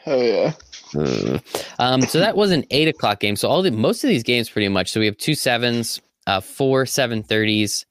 Oh 0.06 0.22
yeah. 0.22 0.54
Uh, 0.96 1.40
um, 1.78 2.02
so 2.02 2.20
that 2.20 2.36
was 2.36 2.52
an 2.52 2.64
eight 2.72 2.88
o'clock 2.88 3.20
game. 3.20 3.36
So 3.36 3.50
all 3.50 3.62
the 3.62 3.72
most 3.72 4.04
of 4.04 4.10
these 4.10 4.24
games 4.24 4.50
pretty 4.50 4.70
much. 4.70 4.90
So 4.92 5.00
we 5.00 5.06
have 5.06 5.18
two 5.18 5.36
sevens, 5.36 6.02
uh, 6.28 6.40
four 6.40 6.86
seven 6.86 7.22
thirties, 7.22 7.86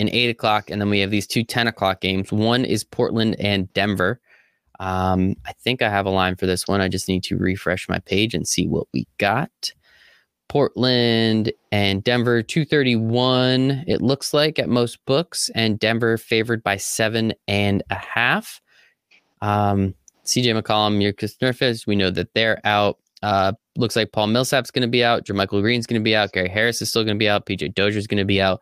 and 0.00 0.08
eight 0.10 0.28
o'clock, 0.30 0.70
and 0.70 0.80
then 0.80 0.90
we 0.90 1.00
have 1.00 1.10
these 1.10 1.26
two 1.26 1.44
10 1.44 1.66
o'clock 1.66 2.00
games. 2.00 2.30
One 2.32 2.64
is 2.64 2.84
Portland 2.84 3.36
and 3.40 3.72
Denver. 3.72 4.20
Um, 4.80 5.36
I 5.46 5.52
think 5.52 5.82
I 5.82 5.88
have 5.88 6.04
a 6.06 6.10
line 6.10 6.36
for 6.36 6.46
this 6.46 6.66
one. 6.66 6.80
I 6.80 6.88
just 6.88 7.08
need 7.08 7.22
to 7.24 7.36
refresh 7.36 7.88
my 7.88 8.00
page 8.00 8.34
and 8.34 8.46
see 8.46 8.66
what 8.66 8.86
we 8.92 9.06
got. 9.18 9.72
Portland 10.48 11.52
and 11.72 12.04
Denver 12.04 12.42
231. 12.42 13.84
It 13.86 14.00
looks 14.00 14.34
like 14.34 14.58
at 14.58 14.68
most 14.68 15.04
books, 15.04 15.50
and 15.54 15.78
Denver 15.78 16.16
favored 16.16 16.62
by 16.62 16.76
seven 16.76 17.32
and 17.48 17.82
a 17.90 17.96
half. 17.96 18.60
Um, 19.40 19.94
CJ 20.24 20.60
McCollum, 20.60 20.98
Mirkus 20.98 21.36
Nerfis, 21.38 21.86
we 21.86 21.96
know 21.96 22.10
that 22.10 22.32
they're 22.34 22.60
out. 22.64 22.98
Uh, 23.22 23.52
looks 23.76 23.96
like 23.96 24.12
Paul 24.12 24.28
Millsap's 24.28 24.70
going 24.70 24.82
to 24.82 24.88
be 24.88 25.04
out. 25.04 25.24
JaMychal 25.24 25.62
Green's 25.62 25.86
going 25.86 26.00
to 26.00 26.04
be 26.04 26.16
out. 26.16 26.32
Gary 26.32 26.48
Harris 26.48 26.82
is 26.82 26.90
still 26.90 27.04
going 27.04 27.16
to 27.16 27.18
be 27.18 27.28
out. 27.28 27.46
PJ 27.46 27.74
Dozier's 27.74 28.06
going 28.06 28.18
to 28.18 28.24
be 28.24 28.40
out. 28.40 28.60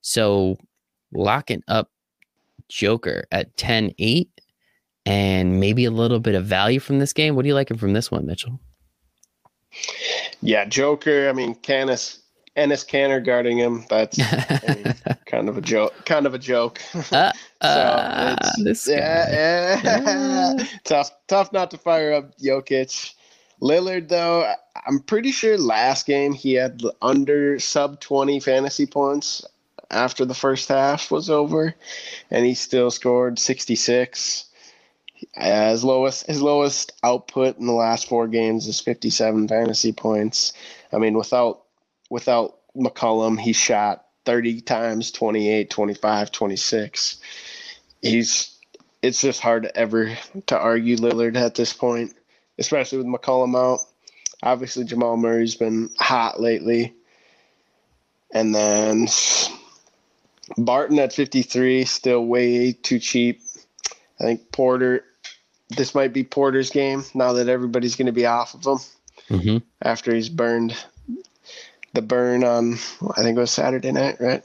So 0.00 0.56
locking 1.12 1.62
up 1.68 1.90
Joker 2.68 3.24
at 3.32 3.56
10 3.56 3.92
8 3.98 4.28
and 5.06 5.60
maybe 5.60 5.84
a 5.84 5.90
little 5.90 6.20
bit 6.20 6.34
of 6.34 6.46
value 6.46 6.80
from 6.80 6.98
this 6.98 7.12
game. 7.12 7.36
What 7.36 7.44
are 7.44 7.48
you 7.48 7.54
liking 7.54 7.76
from 7.76 7.92
this 7.92 8.10
one, 8.10 8.26
Mitchell? 8.26 8.58
Yeah, 10.40 10.64
Joker. 10.64 11.28
I 11.28 11.32
mean, 11.32 11.54
Canis 11.56 12.20
Enes 12.56 12.86
Kanter 12.88 13.24
guarding 13.24 13.58
him. 13.58 13.84
That's 13.88 14.18
I 14.20 14.74
mean, 14.84 14.94
kind 15.26 15.48
of 15.48 15.56
a 15.58 15.60
joke. 15.60 15.94
Kind 16.04 16.26
of 16.26 16.34
a 16.34 16.38
joke. 16.38 16.80
Uh, 17.12 17.32
So 17.62 17.68
uh, 17.70 18.36
it's- 18.58 18.86
yeah, 18.86 19.80
yeah. 19.82 20.66
tough, 20.84 21.10
tough 21.28 21.50
not 21.50 21.70
to 21.70 21.78
fire 21.78 22.12
up 22.12 22.36
Jokic. 22.38 23.14
Lillard, 23.62 24.08
though, 24.08 24.52
I'm 24.86 24.98
pretty 25.00 25.30
sure 25.30 25.56
last 25.56 26.04
game 26.04 26.34
he 26.34 26.52
had 26.52 26.82
under 27.00 27.58
sub 27.58 28.00
20 28.00 28.38
fantasy 28.40 28.84
points 28.84 29.42
after 29.90 30.26
the 30.26 30.34
first 30.34 30.68
half 30.68 31.10
was 31.10 31.30
over, 31.30 31.74
and 32.30 32.44
he 32.44 32.52
still 32.52 32.90
scored 32.90 33.38
66. 33.38 34.44
His 35.34 35.84
lowest 35.84 36.26
his 36.26 36.42
lowest 36.42 36.92
output 37.02 37.58
in 37.58 37.66
the 37.66 37.72
last 37.72 38.08
four 38.08 38.28
games 38.28 38.66
is 38.66 38.80
57 38.80 39.48
fantasy 39.48 39.92
points. 39.92 40.52
I 40.92 40.98
mean, 40.98 41.16
without 41.16 41.62
without 42.10 42.58
McCollum, 42.76 43.38
he 43.38 43.52
shot 43.52 44.06
30 44.24 44.60
times, 44.62 45.10
28, 45.10 45.70
25, 45.70 46.32
26. 46.32 47.18
He's 48.02 48.58
it's 49.02 49.20
just 49.20 49.40
hard 49.40 49.64
to 49.64 49.76
ever 49.76 50.16
to 50.46 50.58
argue 50.58 50.96
Lillard 50.96 51.36
at 51.36 51.54
this 51.54 51.72
point, 51.72 52.14
especially 52.58 52.98
with 52.98 53.06
McCollum 53.06 53.56
out. 53.56 53.80
Obviously, 54.42 54.84
Jamal 54.84 55.16
Murray's 55.16 55.54
been 55.54 55.90
hot 55.98 56.40
lately. 56.40 56.94
And 58.32 58.54
then 58.54 59.06
Barton 60.58 60.98
at 60.98 61.12
53, 61.12 61.84
still 61.84 62.26
way 62.26 62.72
too 62.72 62.98
cheap. 62.98 63.40
I 64.20 64.24
think 64.24 64.52
Porter, 64.52 65.04
this 65.70 65.94
might 65.94 66.12
be 66.12 66.22
Porter's 66.24 66.70
game 66.70 67.04
now 67.14 67.32
that 67.32 67.48
everybody's 67.48 67.96
going 67.96 68.06
to 68.06 68.12
be 68.12 68.26
off 68.26 68.54
of 68.54 68.64
him 68.64 68.78
Mhm. 69.40 69.62
after 69.82 70.14
he's 70.14 70.28
burned 70.28 70.76
the 71.94 72.02
burn 72.02 72.44
on, 72.44 72.74
I 73.16 73.22
think 73.22 73.36
it 73.36 73.40
was 73.40 73.50
Saturday 73.50 73.92
night, 73.92 74.16
right? 74.20 74.42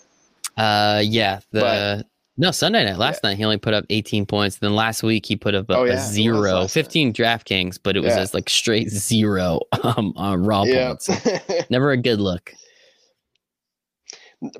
Uh, 0.57 1.01
yeah. 1.03 1.39
The 1.51 1.59
But- 1.61 2.05
no 2.37 2.51
Sunday 2.51 2.85
night. 2.85 2.97
Last 2.97 3.21
night 3.23 3.37
he 3.37 3.43
only 3.43 3.57
put 3.57 3.73
up 3.73 3.85
18 3.89 4.25
points. 4.25 4.57
Then 4.59 4.73
last 4.73 5.03
week 5.03 5.25
he 5.25 5.35
put 5.35 5.55
up 5.55 5.69
a, 5.69 5.75
Oh, 5.75 5.83
yeah, 5.83 5.95
was 5.95 6.05
zero, 6.11 6.39
last 6.39 6.61
night. 6.75 6.83
15 6.85 7.13
DraftKings, 7.13 7.79
but 7.83 7.97
it 7.97 7.99
was 7.99 8.11
Yeah. 8.13 8.19
just 8.19 8.33
like 8.33 8.49
straight 8.49 8.89
zero 8.89 9.59
um, 9.83 10.13
on 10.15 10.43
raw 10.43 10.63
Yeah. 10.63 10.89
points. 10.89 11.09
Never 11.69 11.91
a 11.91 11.97
good 11.97 12.21
look. 12.21 12.53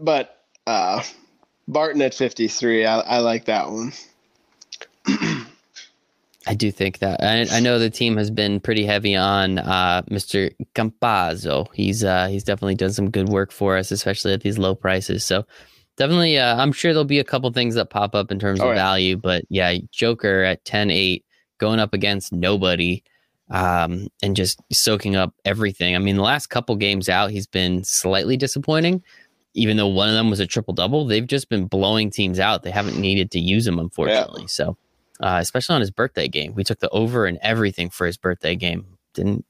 but 0.02 0.36
uh, 0.68 1.02
Barton 1.68 2.02
at 2.02 2.14
53, 2.14 2.86
I, 2.86 3.00
I 3.00 3.18
like 3.20 3.46
that 3.46 3.70
one. 3.70 3.94
I 6.48 6.56
do 6.56 6.72
think 6.72 7.00
that. 7.00 7.22
I, 7.22 7.46
I 7.58 7.60
know 7.60 7.78
the 7.78 7.90
team 7.90 8.18
has 8.18 8.32
been 8.32 8.60
pretty 8.60 8.86
heavy 8.86 9.16
on 9.16 9.60
uh, 9.60 10.02
Mr. 10.10 10.52
Campazzo. 10.74 11.68
He's 11.74 12.04
uh, 12.04 12.28
he's 12.28 12.44
definitely 12.44 12.76
done 12.76 12.94
some 12.94 13.12
good 13.12 13.30
work 13.30 13.52
for 13.52 13.78
us, 13.78 13.92
especially 13.92 14.34
at 14.34 14.42
these 14.42 14.58
low 14.58 14.74
prices. 14.74 15.24
So 15.26 15.46
definitely, 15.98 16.40
uh, 16.40 16.56
I'm 16.56 16.72
sure 16.72 16.92
there'll 16.94 17.04
be 17.06 17.20
a 17.20 17.24
couple 17.26 17.52
things 17.52 17.76
that 17.76 17.90
pop 17.90 18.16
up 18.16 18.32
in 18.32 18.40
terms 18.40 18.62
Oh, 18.62 18.70
of 18.70 18.76
yeah. 18.76 18.82
value. 18.82 19.18
But 19.18 19.44
yeah, 19.50 19.76
Joker 19.92 20.44
at 20.44 20.64
10-8 20.66 21.24
going 21.60 21.80
up 21.80 21.94
against 21.94 22.32
nobody 22.32 23.04
um, 23.52 24.08
and 24.24 24.36
just 24.36 24.60
soaking 24.72 25.16
up 25.16 25.34
everything. 25.46 25.96
I 25.96 26.00
mean, 26.00 26.16
the 26.16 26.24
last 26.24 26.48
couple 26.48 26.76
games 26.78 27.10
out, 27.10 27.32
he's 27.32 27.48
been 27.48 27.84
slightly 27.84 28.38
disappointing. 28.38 29.04
Even 29.56 29.78
though 29.78 29.88
one 29.88 30.08
of 30.08 30.16
them 30.16 30.30
was 30.30 30.40
a 30.40 30.48
triple 30.48 30.74
double, 30.74 31.06
they've 31.06 31.28
just 31.28 31.50
been 31.50 31.66
blowing 31.68 32.10
teams 32.12 32.40
out. 32.40 32.64
They 32.64 32.72
haven't 32.72 32.98
needed 33.00 33.30
to 33.32 33.40
use 33.40 33.68
him, 33.68 33.78
unfortunately. 33.78 34.48
So 34.48 34.78
uh, 35.20 35.38
especially 35.40 35.76
on 35.76 35.82
his 35.82 35.92
birthday 35.92 36.28
game. 36.28 36.54
We 36.56 36.64
took 36.64 36.80
the 36.80 36.90
over 36.90 37.26
and 37.26 37.38
everything 37.42 37.90
for 37.90 38.06
his 38.06 38.18
birthday 38.18 38.56
game. 38.56 38.86
Didn't 39.14 39.46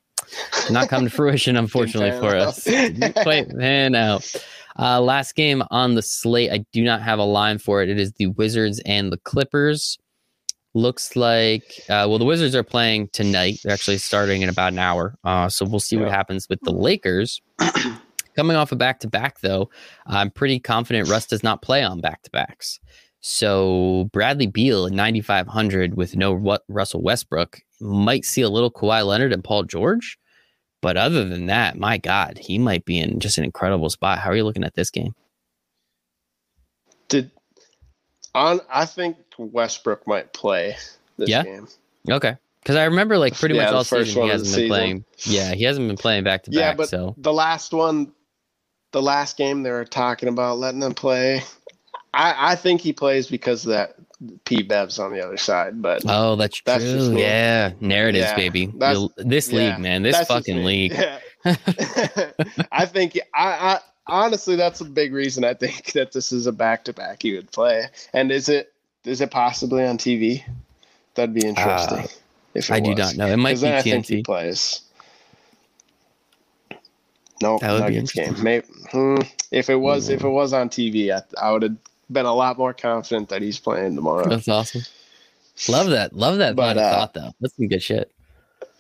did 0.65 0.73
not 0.73 0.89
come 0.89 1.03
to 1.05 1.09
fruition, 1.15 1.55
unfortunately 1.55 2.17
for 2.19 2.35
out. 2.35 2.49
us. 2.49 2.63
Didn't 2.63 3.13
quite 3.13 3.49
pan 3.57 3.95
out. 3.95 4.35
Uh, 4.77 5.01
last 5.01 5.35
game 5.35 5.63
on 5.71 5.95
the 5.95 6.01
slate, 6.01 6.51
I 6.51 6.65
do 6.71 6.83
not 6.83 7.01
have 7.01 7.19
a 7.19 7.23
line 7.23 7.57
for 7.57 7.81
it. 7.81 7.89
It 7.89 7.99
is 7.99 8.13
the 8.13 8.27
Wizards 8.27 8.79
and 8.85 9.11
the 9.11 9.17
Clippers. 9.17 9.97
Looks 10.73 11.15
like 11.15 11.63
uh, 11.89 12.05
well, 12.07 12.19
the 12.19 12.25
Wizards 12.25 12.55
are 12.55 12.63
playing 12.63 13.09
tonight. 13.09 13.59
They're 13.63 13.73
actually 13.73 13.97
starting 13.97 14.41
in 14.41 14.49
about 14.49 14.73
an 14.73 14.79
hour. 14.79 15.15
Uh, 15.23 15.49
so 15.49 15.65
we'll 15.65 15.79
see 15.79 15.97
what 15.97 16.09
happens 16.09 16.47
with 16.47 16.59
the 16.61 16.71
Lakers. 16.71 17.41
Coming 18.35 18.55
off 18.55 18.71
a 18.71 18.75
back 18.75 18.99
to 19.01 19.07
back, 19.07 19.41
though, 19.41 19.69
I'm 20.05 20.31
pretty 20.31 20.59
confident 20.59 21.09
Russ 21.09 21.25
does 21.25 21.43
not 21.43 21.61
play 21.61 21.83
on 21.83 21.99
back 21.99 22.21
to 22.21 22.31
backs. 22.31 22.79
So 23.21 24.09
Bradley 24.13 24.47
Beal 24.47 24.85
at 24.85 24.93
9,500 24.93 25.95
with 25.95 26.15
no 26.15 26.33
what 26.33 26.63
Russell 26.69 27.01
Westbrook 27.01 27.59
might 27.81 28.23
see 28.25 28.41
a 28.41 28.49
little 28.49 28.71
Kawhi 28.71 29.05
Leonard 29.05 29.33
and 29.33 29.43
Paul 29.43 29.63
George. 29.63 30.17
But 30.81 30.95
other 30.95 31.25
than 31.27 31.47
that, 31.47 31.77
my 31.77 31.97
God, 31.97 32.37
he 32.37 32.57
might 32.57 32.85
be 32.85 32.97
in 32.99 33.19
just 33.19 33.37
an 33.37 33.43
incredible 33.43 33.89
spot. 33.89 34.19
How 34.19 34.29
are 34.29 34.35
you 34.35 34.45
looking 34.45 34.63
at 34.63 34.75
this 34.75 34.89
game? 34.89 35.13
Did 37.09 37.31
on? 38.33 38.61
I 38.69 38.85
think 38.85 39.17
Westbrook 39.37 40.07
might 40.07 40.31
play 40.31 40.77
this 41.17 41.29
Yeah? 41.29 41.43
game. 41.43 41.67
Okay. 42.09 42.37
Because 42.61 42.75
I 42.77 42.85
remember 42.85 43.17
like 43.17 43.33
pretty 43.33 43.55
Yeah, 43.55 43.65
much 43.65 43.73
all 43.73 43.83
season 43.83 44.23
he 44.23 44.29
hasn't 44.29 44.47
been 44.47 44.53
season. 44.53 44.67
playing. 44.69 45.05
Yeah, 45.25 45.53
he 45.53 45.63
hasn't 45.63 45.87
been 45.87 45.97
playing 45.97 46.23
back 46.23 46.43
to 46.43 46.51
Yeah, 46.51 46.69
back. 46.69 46.77
but 46.77 46.89
So 46.89 47.13
the 47.17 47.33
last 47.33 47.73
one, 47.73 48.13
the 48.91 49.01
last 49.01 49.37
game, 49.37 49.63
they 49.63 49.71
were 49.71 49.85
talking 49.85 50.29
about 50.29 50.59
letting 50.59 50.81
him 50.81 50.93
play. 50.93 51.43
I, 52.13 52.51
I 52.51 52.55
think 52.55 52.81
he 52.81 52.93
plays 52.93 53.27
because 53.27 53.65
of 53.65 53.71
that 53.71 53.95
P 54.45 54.63
Bev's 54.63 54.99
on 54.99 55.13
the 55.13 55.25
other 55.25 55.37
side, 55.37 55.81
but 55.81 56.03
oh, 56.07 56.35
that's, 56.35 56.61
That's 56.65 56.83
true. 56.83 57.17
Yeah, 57.17 57.71
narratives, 57.79 58.25
Yeah, 58.25 58.35
baby. 58.35 58.73
this 59.17 59.49
yeah, 59.51 59.57
league, 59.57 59.79
man. 59.79 60.03
This 60.03 60.17
that's 60.17 60.27
fucking 60.27 60.63
league. 60.63 60.93
Yeah. 60.93 61.19
I 62.71 62.85
think 62.85 63.17
I, 63.33 63.51
I 63.75 63.79
honestly 64.07 64.55
that's 64.55 64.81
a 64.81 64.85
big 64.85 65.13
reason 65.13 65.45
I 65.45 65.53
think 65.53 65.91
that 65.93 66.11
this 66.11 66.31
is 66.31 66.47
a 66.47 66.51
back 66.51 66.83
to 66.85 66.93
back 66.93 67.21
he 67.21 67.35
would 67.35 67.51
play. 67.51 67.85
And 68.13 68.31
is 68.31 68.49
it 68.49 68.73
is 69.05 69.21
it 69.21 69.31
possibly 69.31 69.85
on 69.85 69.97
TV? 69.97 70.43
That'd 71.15 71.33
be 71.33 71.45
interesting. 71.45 72.07
if 72.53 72.69
Uh, 72.69 72.75
I 72.75 72.79
do 72.79 72.93
not 72.95 73.15
know. 73.15 73.27
It 73.27 73.37
might 73.37 73.55
be 73.55 73.61
then 73.61 73.73
I 73.75 73.81
think 73.81 74.05
he 74.05 74.23
plays. 74.23 74.81
No, 77.41 77.57
That 77.59 77.71
would 77.71 77.87
be 77.87 77.93
Nuggets 77.95 78.11
game. 78.11 78.35
Maybe, 78.43 78.67
hmm, 78.91 79.15
if 79.51 79.69
it 79.69 79.75
was 79.75 80.09
if 80.09 80.23
it 80.23 80.29
was 80.29 80.51
on 80.51 80.69
TV, 80.69 81.11
I, 81.13 81.21
I 81.41 81.51
would 81.51 81.63
have 81.63 81.77
been 82.11 82.25
a 82.25 82.33
lot 82.33 82.57
more 82.57 82.73
confident 82.73 83.29
that 83.29 83.41
he's 83.41 83.59
playing 83.59 83.95
tomorrow. 83.95 84.27
That's 84.27 84.47
awesome. 84.47 84.81
Love 85.67 85.89
that. 85.89 86.13
Love 86.13 86.37
that 86.37 86.55
But, 86.55 86.77
uh, 86.77 86.91
thought, 86.91 87.13
though. 87.13 87.31
That's 87.41 87.55
some 87.55 87.67
good 87.67 87.83
shit. 87.83 88.11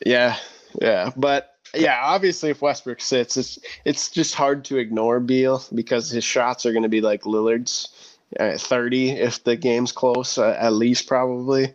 Yeah, 0.05 0.37
yeah, 0.81 1.11
but 1.17 1.55
yeah, 1.75 1.99
obviously 2.01 2.49
if 2.49 2.61
Westbrook 2.61 3.01
sits, 3.01 3.37
it's 3.37 3.59
it's 3.85 4.09
just 4.09 4.33
hard 4.33 4.63
to 4.65 4.77
ignore 4.77 5.19
Beal 5.19 5.63
because 5.73 6.09
his 6.09 6.23
shots 6.23 6.65
are 6.65 6.71
going 6.71 6.83
to 6.83 6.89
be 6.89 7.01
like 7.01 7.23
Lillard's, 7.23 8.17
uh, 8.39 8.57
thirty 8.57 9.09
if 9.09 9.43
the 9.43 9.55
game's 9.57 9.91
close, 9.91 10.37
uh, 10.37 10.55
at 10.59 10.73
least 10.73 11.07
probably. 11.07 11.73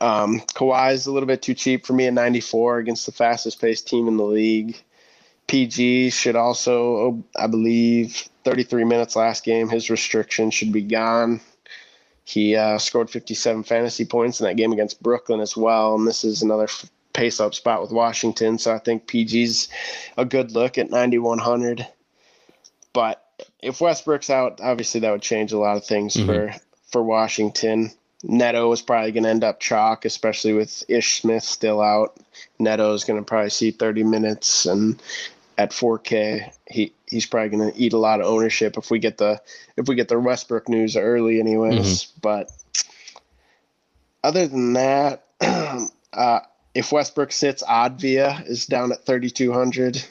Um, 0.00 0.40
Kawhi 0.54 0.92
is 0.94 1.06
a 1.06 1.12
little 1.12 1.26
bit 1.26 1.42
too 1.42 1.54
cheap 1.54 1.84
for 1.84 1.92
me 1.92 2.06
at 2.06 2.14
ninety 2.14 2.40
four 2.40 2.78
against 2.78 3.04
the 3.04 3.12
fastest 3.12 3.60
paced 3.60 3.86
team 3.86 4.08
in 4.08 4.16
the 4.16 4.24
league. 4.24 4.82
PG 5.46 6.10
should 6.10 6.36
also, 6.36 7.22
I 7.36 7.48
believe, 7.48 8.29
33 8.44 8.84
minutes 8.84 9.16
last 9.16 9.44
game. 9.44 9.68
His 9.68 9.90
restriction 9.90 10.50
should 10.50 10.72
be 10.72 10.82
gone. 10.82 11.40
He 12.24 12.54
uh, 12.54 12.78
scored 12.78 13.10
57 13.10 13.64
fantasy 13.64 14.04
points 14.04 14.40
in 14.40 14.46
that 14.46 14.56
game 14.56 14.72
against 14.72 15.02
Brooklyn 15.02 15.40
as 15.40 15.56
well. 15.56 15.96
And 15.96 16.06
this 16.06 16.22
is 16.22 16.42
another 16.42 16.64
f- 16.64 16.88
pace 17.12 17.40
up 17.40 17.54
spot 17.54 17.82
with 17.82 17.90
Washington. 17.90 18.58
So 18.58 18.72
I 18.72 18.78
think 18.78 19.06
PG's 19.06 19.68
a 20.16 20.24
good 20.24 20.52
look 20.52 20.78
at 20.78 20.90
9,100. 20.90 21.86
But 22.92 23.24
if 23.60 23.80
Westbrook's 23.80 24.30
out, 24.30 24.60
obviously 24.60 25.00
that 25.00 25.10
would 25.10 25.22
change 25.22 25.52
a 25.52 25.58
lot 25.58 25.76
of 25.76 25.84
things 25.84 26.14
mm-hmm. 26.14 26.26
for, 26.26 26.54
for 26.90 27.02
Washington. 27.02 27.90
Neto 28.22 28.70
is 28.72 28.82
probably 28.82 29.12
going 29.12 29.24
to 29.24 29.30
end 29.30 29.44
up 29.44 29.60
chalk, 29.60 30.04
especially 30.04 30.52
with 30.52 30.84
Ish 30.88 31.20
Smith 31.20 31.42
still 31.42 31.80
out. 31.80 32.16
Neto 32.58 32.92
is 32.92 33.04
going 33.04 33.18
to 33.18 33.24
probably 33.24 33.50
see 33.50 33.70
30 33.70 34.04
minutes, 34.04 34.66
and 34.66 35.00
at 35.60 35.72
4K, 35.72 36.50
he 36.70 36.94
he's 37.06 37.26
probably 37.26 37.54
going 37.54 37.70
to 37.70 37.78
eat 37.78 37.92
a 37.92 37.98
lot 37.98 38.20
of 38.22 38.26
ownership 38.26 38.78
if 38.78 38.90
we 38.90 38.98
get 38.98 39.18
the 39.18 39.42
if 39.76 39.88
we 39.88 39.94
get 39.94 40.08
the 40.08 40.18
Westbrook 40.18 40.70
news 40.70 40.96
early, 40.96 41.38
anyways. 41.38 42.04
Mm-hmm. 42.04 42.20
But 42.22 42.50
other 44.24 44.46
than 44.48 44.72
that, 44.72 45.24
uh, 46.14 46.40
if 46.74 46.92
Westbrook 46.92 47.30
sits, 47.30 47.62
Avdija 47.62 48.46
is 48.46 48.64
down 48.64 48.90
at 48.90 49.04
3,200. 49.04 50.02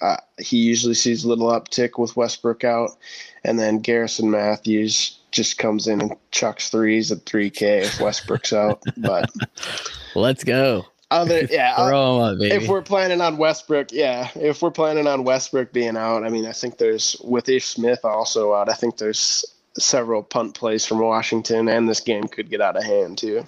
Uh, 0.00 0.16
he 0.38 0.56
usually 0.56 0.94
sees 0.94 1.22
a 1.22 1.28
little 1.28 1.50
uptick 1.50 1.98
with 1.98 2.16
Westbrook 2.16 2.64
out, 2.64 2.96
and 3.44 3.58
then 3.58 3.80
Garrison 3.80 4.30
Matthews 4.30 5.18
just 5.32 5.58
comes 5.58 5.86
in 5.86 6.00
and 6.00 6.16
chucks 6.30 6.70
threes 6.70 7.12
at 7.12 7.26
3K 7.26 7.82
if 7.82 8.00
Westbrook's 8.00 8.54
out. 8.54 8.82
But 8.96 9.30
let's 10.14 10.44
go. 10.44 10.86
Other 11.14 11.44
yeah, 11.50 11.74
up, 11.76 12.38
if 12.40 12.68
we're 12.68 12.82
planning 12.82 13.20
on 13.20 13.36
Westbrook, 13.36 13.92
yeah, 13.92 14.30
if 14.34 14.62
we're 14.62 14.70
planning 14.70 15.06
on 15.06 15.22
Westbrook 15.22 15.72
being 15.72 15.96
out, 15.96 16.24
I 16.24 16.28
mean, 16.28 16.44
I 16.44 16.52
think 16.52 16.78
there's 16.78 17.16
with 17.22 17.48
Ish 17.48 17.66
Smith 17.66 18.00
also 18.04 18.52
out. 18.52 18.68
I 18.68 18.74
think 18.74 18.98
there's 18.98 19.44
several 19.78 20.22
punt 20.22 20.54
plays 20.54 20.84
from 20.84 20.98
Washington, 20.98 21.68
and 21.68 21.88
this 21.88 22.00
game 22.00 22.24
could 22.24 22.50
get 22.50 22.60
out 22.60 22.76
of 22.76 22.82
hand 22.82 23.18
too. 23.18 23.46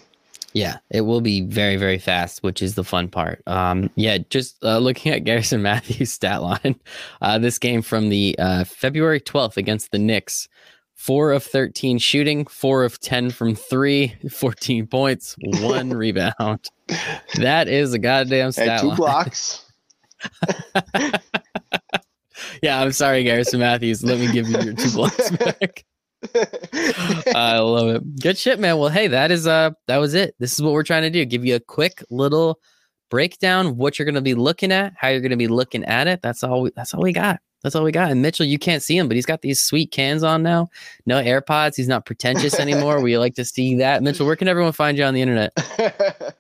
Yeah, 0.52 0.78
it 0.90 1.02
will 1.02 1.20
be 1.20 1.42
very, 1.42 1.76
very 1.76 1.98
fast, 1.98 2.42
which 2.42 2.62
is 2.62 2.76
the 2.76 2.84
fun 2.84 3.08
part. 3.08 3.42
Um, 3.46 3.90
yeah, 3.94 4.18
just 4.30 4.56
uh, 4.64 4.78
looking 4.78 5.12
at 5.12 5.24
Garrison 5.24 5.60
Matthews' 5.70 6.12
stat 6.12 6.42
line, 6.42 6.80
uh, 7.20 7.38
this 7.38 7.58
game 7.58 7.82
from 7.82 8.08
the 8.08 8.36
uh, 8.38 8.64
February 8.64 9.20
12th 9.20 9.56
against 9.56 9.90
the 9.90 9.98
Knicks 9.98 10.48
four 10.96 11.30
of 11.30 11.44
13 11.44 11.98
shooting, 11.98 12.46
four 12.46 12.82
of 12.84 12.98
10 13.00 13.30
from 13.30 13.54
three, 13.54 14.16
14 14.30 14.86
points, 14.88 15.36
one 15.40 15.90
rebound. 15.94 16.68
That 17.36 17.68
is 17.68 17.94
a 17.94 17.98
goddamn 17.98 18.50
stat. 18.52 18.80
two 18.80 18.88
line. 18.88 18.96
blocks. 18.96 19.70
yeah, 22.62 22.80
I'm 22.80 22.92
sorry, 22.92 23.22
Garrison 23.22 23.60
Matthews. 23.60 24.02
Let 24.02 24.18
me 24.18 24.32
give 24.32 24.48
you 24.48 24.58
your 24.60 24.74
two 24.74 24.90
blocks 24.90 25.30
back. 25.30 25.84
I 27.34 27.58
love 27.58 27.88
it. 27.88 28.20
Good 28.20 28.38
shit, 28.38 28.58
man. 28.58 28.78
Well, 28.78 28.88
hey, 28.88 29.06
that 29.08 29.30
is 29.30 29.46
uh 29.46 29.70
that 29.86 29.98
was 29.98 30.14
it. 30.14 30.34
This 30.40 30.54
is 30.54 30.62
what 30.62 30.72
we're 30.72 30.82
trying 30.82 31.02
to 31.02 31.10
do. 31.10 31.24
Give 31.24 31.44
you 31.44 31.54
a 31.54 31.60
quick 31.60 32.02
little 32.10 32.58
breakdown 33.10 33.76
what 33.76 33.98
you're 33.98 34.06
going 34.06 34.16
to 34.16 34.20
be 34.20 34.34
looking 34.34 34.72
at, 34.72 34.94
how 34.96 35.08
you're 35.08 35.20
going 35.20 35.30
to 35.30 35.36
be 35.36 35.48
looking 35.48 35.84
at 35.84 36.08
it. 36.08 36.22
That's 36.22 36.42
all 36.42 36.62
we, 36.62 36.70
that's 36.74 36.94
all 36.94 37.02
we 37.02 37.12
got. 37.12 37.40
That's 37.62 37.74
all 37.74 37.84
we 37.84 37.92
got. 37.92 38.10
And 38.10 38.22
Mitchell, 38.22 38.46
you 38.46 38.58
can't 38.58 38.82
see 38.82 38.96
him, 38.96 39.08
but 39.08 39.16
he's 39.16 39.26
got 39.26 39.42
these 39.42 39.60
sweet 39.60 39.90
cans 39.90 40.22
on 40.22 40.42
now. 40.42 40.68
No 41.04 41.22
AirPods. 41.22 41.76
He's 41.76 41.88
not 41.88 42.06
pretentious 42.06 42.54
anymore. 42.60 43.00
we 43.00 43.18
like 43.18 43.34
to 43.34 43.44
see 43.44 43.76
that. 43.76 44.02
Mitchell, 44.02 44.26
where 44.26 44.36
can 44.36 44.48
everyone 44.48 44.72
find 44.72 44.96
you 44.96 45.04
on 45.04 45.14
the 45.14 45.22
internet? 45.22 45.52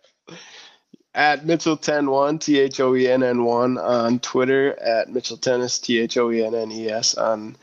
at 1.14 1.46
Mitchell 1.46 1.74
101, 1.74 2.38
T 2.38 2.60
H 2.60 2.78
O 2.78 2.94
E 2.94 3.08
N 3.08 3.22
N 3.22 3.44
1 3.44 3.78
on 3.78 4.18
Twitter, 4.20 4.78
at 4.80 5.08
Mitchell 5.08 5.38
Thoennes, 5.38 5.82
T 5.82 5.98
H 5.98 6.16
O 6.18 6.30
E 6.30 6.44
N 6.44 6.54
N 6.54 6.70
E 6.70 6.88
S 6.90 7.14
on 7.14 7.56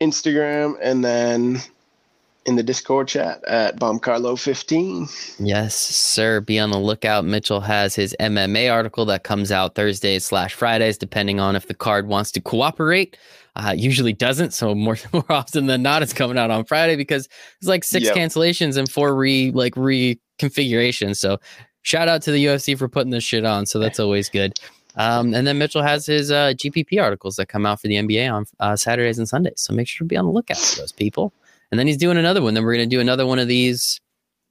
Instagram, 0.00 0.76
and 0.80 1.04
then 1.04 1.60
in 2.46 2.56
the 2.56 2.62
Discord 2.62 3.08
chat 3.08 3.44
at 3.44 3.78
BombCarlo15. 3.78 5.36
Yes, 5.38 5.76
sir. 5.76 6.40
Be 6.40 6.58
on 6.58 6.70
the 6.70 6.78
lookout. 6.78 7.24
Mitchell 7.24 7.60
has 7.60 7.94
his 7.94 8.16
MMA 8.18 8.72
article 8.72 9.04
that 9.06 9.24
comes 9.24 9.52
out 9.52 9.74
Thursdays 9.74 10.24
slash 10.24 10.54
Fridays, 10.54 10.96
depending 10.96 11.38
on 11.38 11.54
if 11.54 11.68
the 11.68 11.74
card 11.74 12.08
wants 12.08 12.30
to 12.32 12.40
cooperate. 12.40 13.16
Uh, 13.56 13.74
usually 13.76 14.12
doesn't, 14.12 14.52
so 14.52 14.74
more 14.74 14.96
more 15.12 15.24
often 15.28 15.66
than 15.66 15.82
not, 15.82 16.02
it's 16.02 16.12
coming 16.12 16.38
out 16.38 16.50
on 16.50 16.64
Friday 16.64 16.96
because 16.96 17.28
it's 17.58 17.68
like 17.68 17.84
six 17.84 18.06
yep. 18.06 18.16
cancellations 18.16 18.76
and 18.76 18.90
four 18.90 19.14
re 19.14 19.50
like 19.50 19.74
reconfigurations. 19.74 21.16
So 21.16 21.38
shout 21.82 22.08
out 22.08 22.22
to 22.22 22.32
the 22.32 22.44
UFC 22.44 22.78
for 22.78 22.88
putting 22.88 23.10
this 23.10 23.24
shit 23.24 23.44
on. 23.44 23.66
So 23.66 23.78
that's 23.78 24.00
always 24.00 24.28
good. 24.28 24.54
Um, 24.96 25.34
and 25.34 25.46
then 25.46 25.58
Mitchell 25.58 25.82
has 25.82 26.06
his 26.06 26.30
uh, 26.30 26.52
GPP 26.56 27.00
articles 27.00 27.36
that 27.36 27.46
come 27.46 27.64
out 27.64 27.80
for 27.80 27.88
the 27.88 27.94
NBA 27.94 28.32
on 28.32 28.44
uh, 28.58 28.76
Saturdays 28.76 29.18
and 29.18 29.28
Sundays. 29.28 29.54
So 29.58 29.72
make 29.72 29.88
sure 29.88 30.04
to 30.04 30.08
be 30.08 30.16
on 30.16 30.26
the 30.26 30.32
lookout 30.32 30.58
for 30.58 30.80
those 30.80 30.92
people. 30.92 31.32
And 31.70 31.78
then 31.78 31.86
he's 31.86 31.96
doing 31.96 32.16
another 32.16 32.42
one. 32.42 32.54
Then 32.54 32.64
we're 32.64 32.74
going 32.74 32.88
to 32.88 32.96
do 32.96 33.00
another 33.00 33.26
one 33.26 33.38
of 33.38 33.48
these 33.48 34.00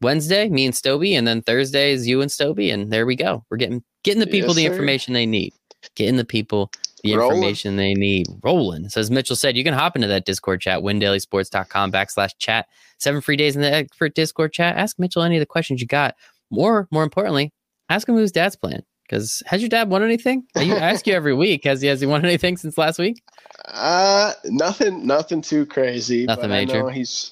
Wednesday, 0.01 0.47
me 0.49 0.65
and 0.65 0.73
Stoby, 0.73 1.17
and 1.17 1.27
then 1.27 1.41
Thursday 1.41 1.91
is 1.91 2.08
you 2.08 2.21
and 2.21 2.32
Stoby, 2.32 2.73
and 2.73 2.91
there 2.91 3.05
we 3.05 3.15
go. 3.15 3.43
We're 3.49 3.58
getting 3.58 3.84
getting 4.03 4.21
the 4.21 4.27
people 4.27 4.49
yes, 4.49 4.55
the 4.55 4.65
information 4.65 5.13
they 5.13 5.25
need. 5.25 5.53
Getting 5.95 6.17
the 6.17 6.25
people 6.25 6.71
the 7.03 7.15
Rolling. 7.15 7.38
information 7.38 7.75
they 7.75 7.93
need. 7.93 8.27
Rolling. 8.43 8.89
So 8.89 8.99
as 8.99 9.12
Mitchell 9.12 9.36
said, 9.36 9.55
you 9.55 9.63
can 9.63 9.73
hop 9.73 9.95
into 9.95 10.08
that 10.08 10.25
Discord 10.25 10.62
chat, 10.62 10.82
windailysports.com 10.82 11.91
backslash 11.91 12.32
chat. 12.38 12.67
Seven 12.97 13.21
free 13.21 13.38
days 13.38 13.55
in 13.55 13.62
the 13.62 13.73
expert 13.73 14.15
Discord 14.15 14.53
chat. 14.53 14.75
Ask 14.75 14.99
Mitchell 14.99 15.23
any 15.23 15.38
of 15.38 15.39
the 15.41 15.45
questions 15.45 15.82
you 15.82 15.88
got. 15.88 16.15
More, 16.49 16.88
more 16.91 17.03
importantly, 17.03 17.53
ask 17.89 18.08
him 18.08 18.15
who's 18.15 18.32
dad's 18.32 18.55
playing. 18.55 18.84
Because 19.10 19.41
has 19.48 19.62
your 19.62 19.69
dad 19.69 19.89
won 19.89 20.04
anything? 20.04 20.45
I 20.56 20.65
ask 20.78 21.08
you 21.08 21.13
every 21.13 21.34
week. 21.34 21.63
Has 21.63 21.82
he 21.82 21.88
has 21.88 22.00
he 22.00 22.08
won 22.08 22.24
anything 22.24 22.58
since 22.58 22.78
last 22.78 23.00
week? 23.00 23.24
Uh, 23.65 24.34
nothing, 24.45 25.06
nothing 25.06 25.41
too 25.41 25.65
crazy. 25.65 26.26
Nothing 26.26 26.50
major. 26.50 26.89
he's 26.89 27.32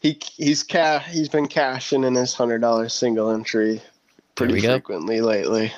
he 0.00 0.18
he's 0.36 0.62
ca- 0.62 0.98
he's 0.98 1.28
been 1.28 1.46
cashing 1.46 2.04
in 2.04 2.14
his 2.14 2.34
hundred 2.34 2.60
dollar 2.60 2.88
single 2.88 3.30
entry 3.30 3.80
pretty 4.34 4.60
frequently 4.60 5.18
go. 5.18 5.26
lately. 5.26 5.72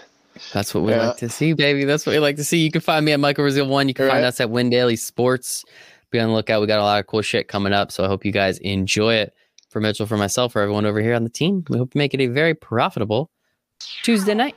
That's 0.52 0.74
what 0.74 0.82
we 0.84 0.92
yeah. 0.92 1.08
like 1.08 1.16
to 1.18 1.28
see, 1.28 1.52
baby. 1.52 1.84
That's 1.84 2.06
what 2.06 2.12
we 2.12 2.18
like 2.18 2.36
to 2.36 2.44
see. 2.44 2.58
You 2.58 2.70
can 2.70 2.80
find 2.80 3.04
me 3.04 3.12
at 3.12 3.20
Michael 3.20 3.44
Brazil 3.44 3.68
One. 3.68 3.86
You 3.86 3.94
can 3.94 4.08
find 4.08 4.24
us 4.24 4.40
at 4.40 4.50
Win 4.50 4.70
Daily 4.70 4.96
Sports. 4.96 5.64
Be 6.10 6.18
on 6.18 6.28
the 6.28 6.34
lookout. 6.34 6.60
We 6.60 6.66
got 6.66 6.80
a 6.80 6.82
lot 6.82 7.00
of 7.00 7.06
cool 7.06 7.22
shit 7.22 7.48
coming 7.48 7.72
up. 7.72 7.92
So 7.92 8.04
I 8.04 8.08
hope 8.08 8.24
you 8.24 8.32
guys 8.32 8.58
enjoy 8.58 9.14
it. 9.14 9.34
For 9.68 9.80
Mitchell, 9.80 10.06
for 10.06 10.16
myself, 10.16 10.52
for 10.52 10.62
everyone 10.62 10.86
over 10.86 11.00
here 11.00 11.14
on 11.14 11.24
the 11.24 11.30
team, 11.30 11.64
we 11.68 11.78
hope 11.78 11.90
to 11.90 11.98
make 11.98 12.14
it 12.14 12.20
a 12.20 12.28
very 12.28 12.54
profitable 12.54 13.32
Tuesday 14.04 14.34
night. 14.34 14.54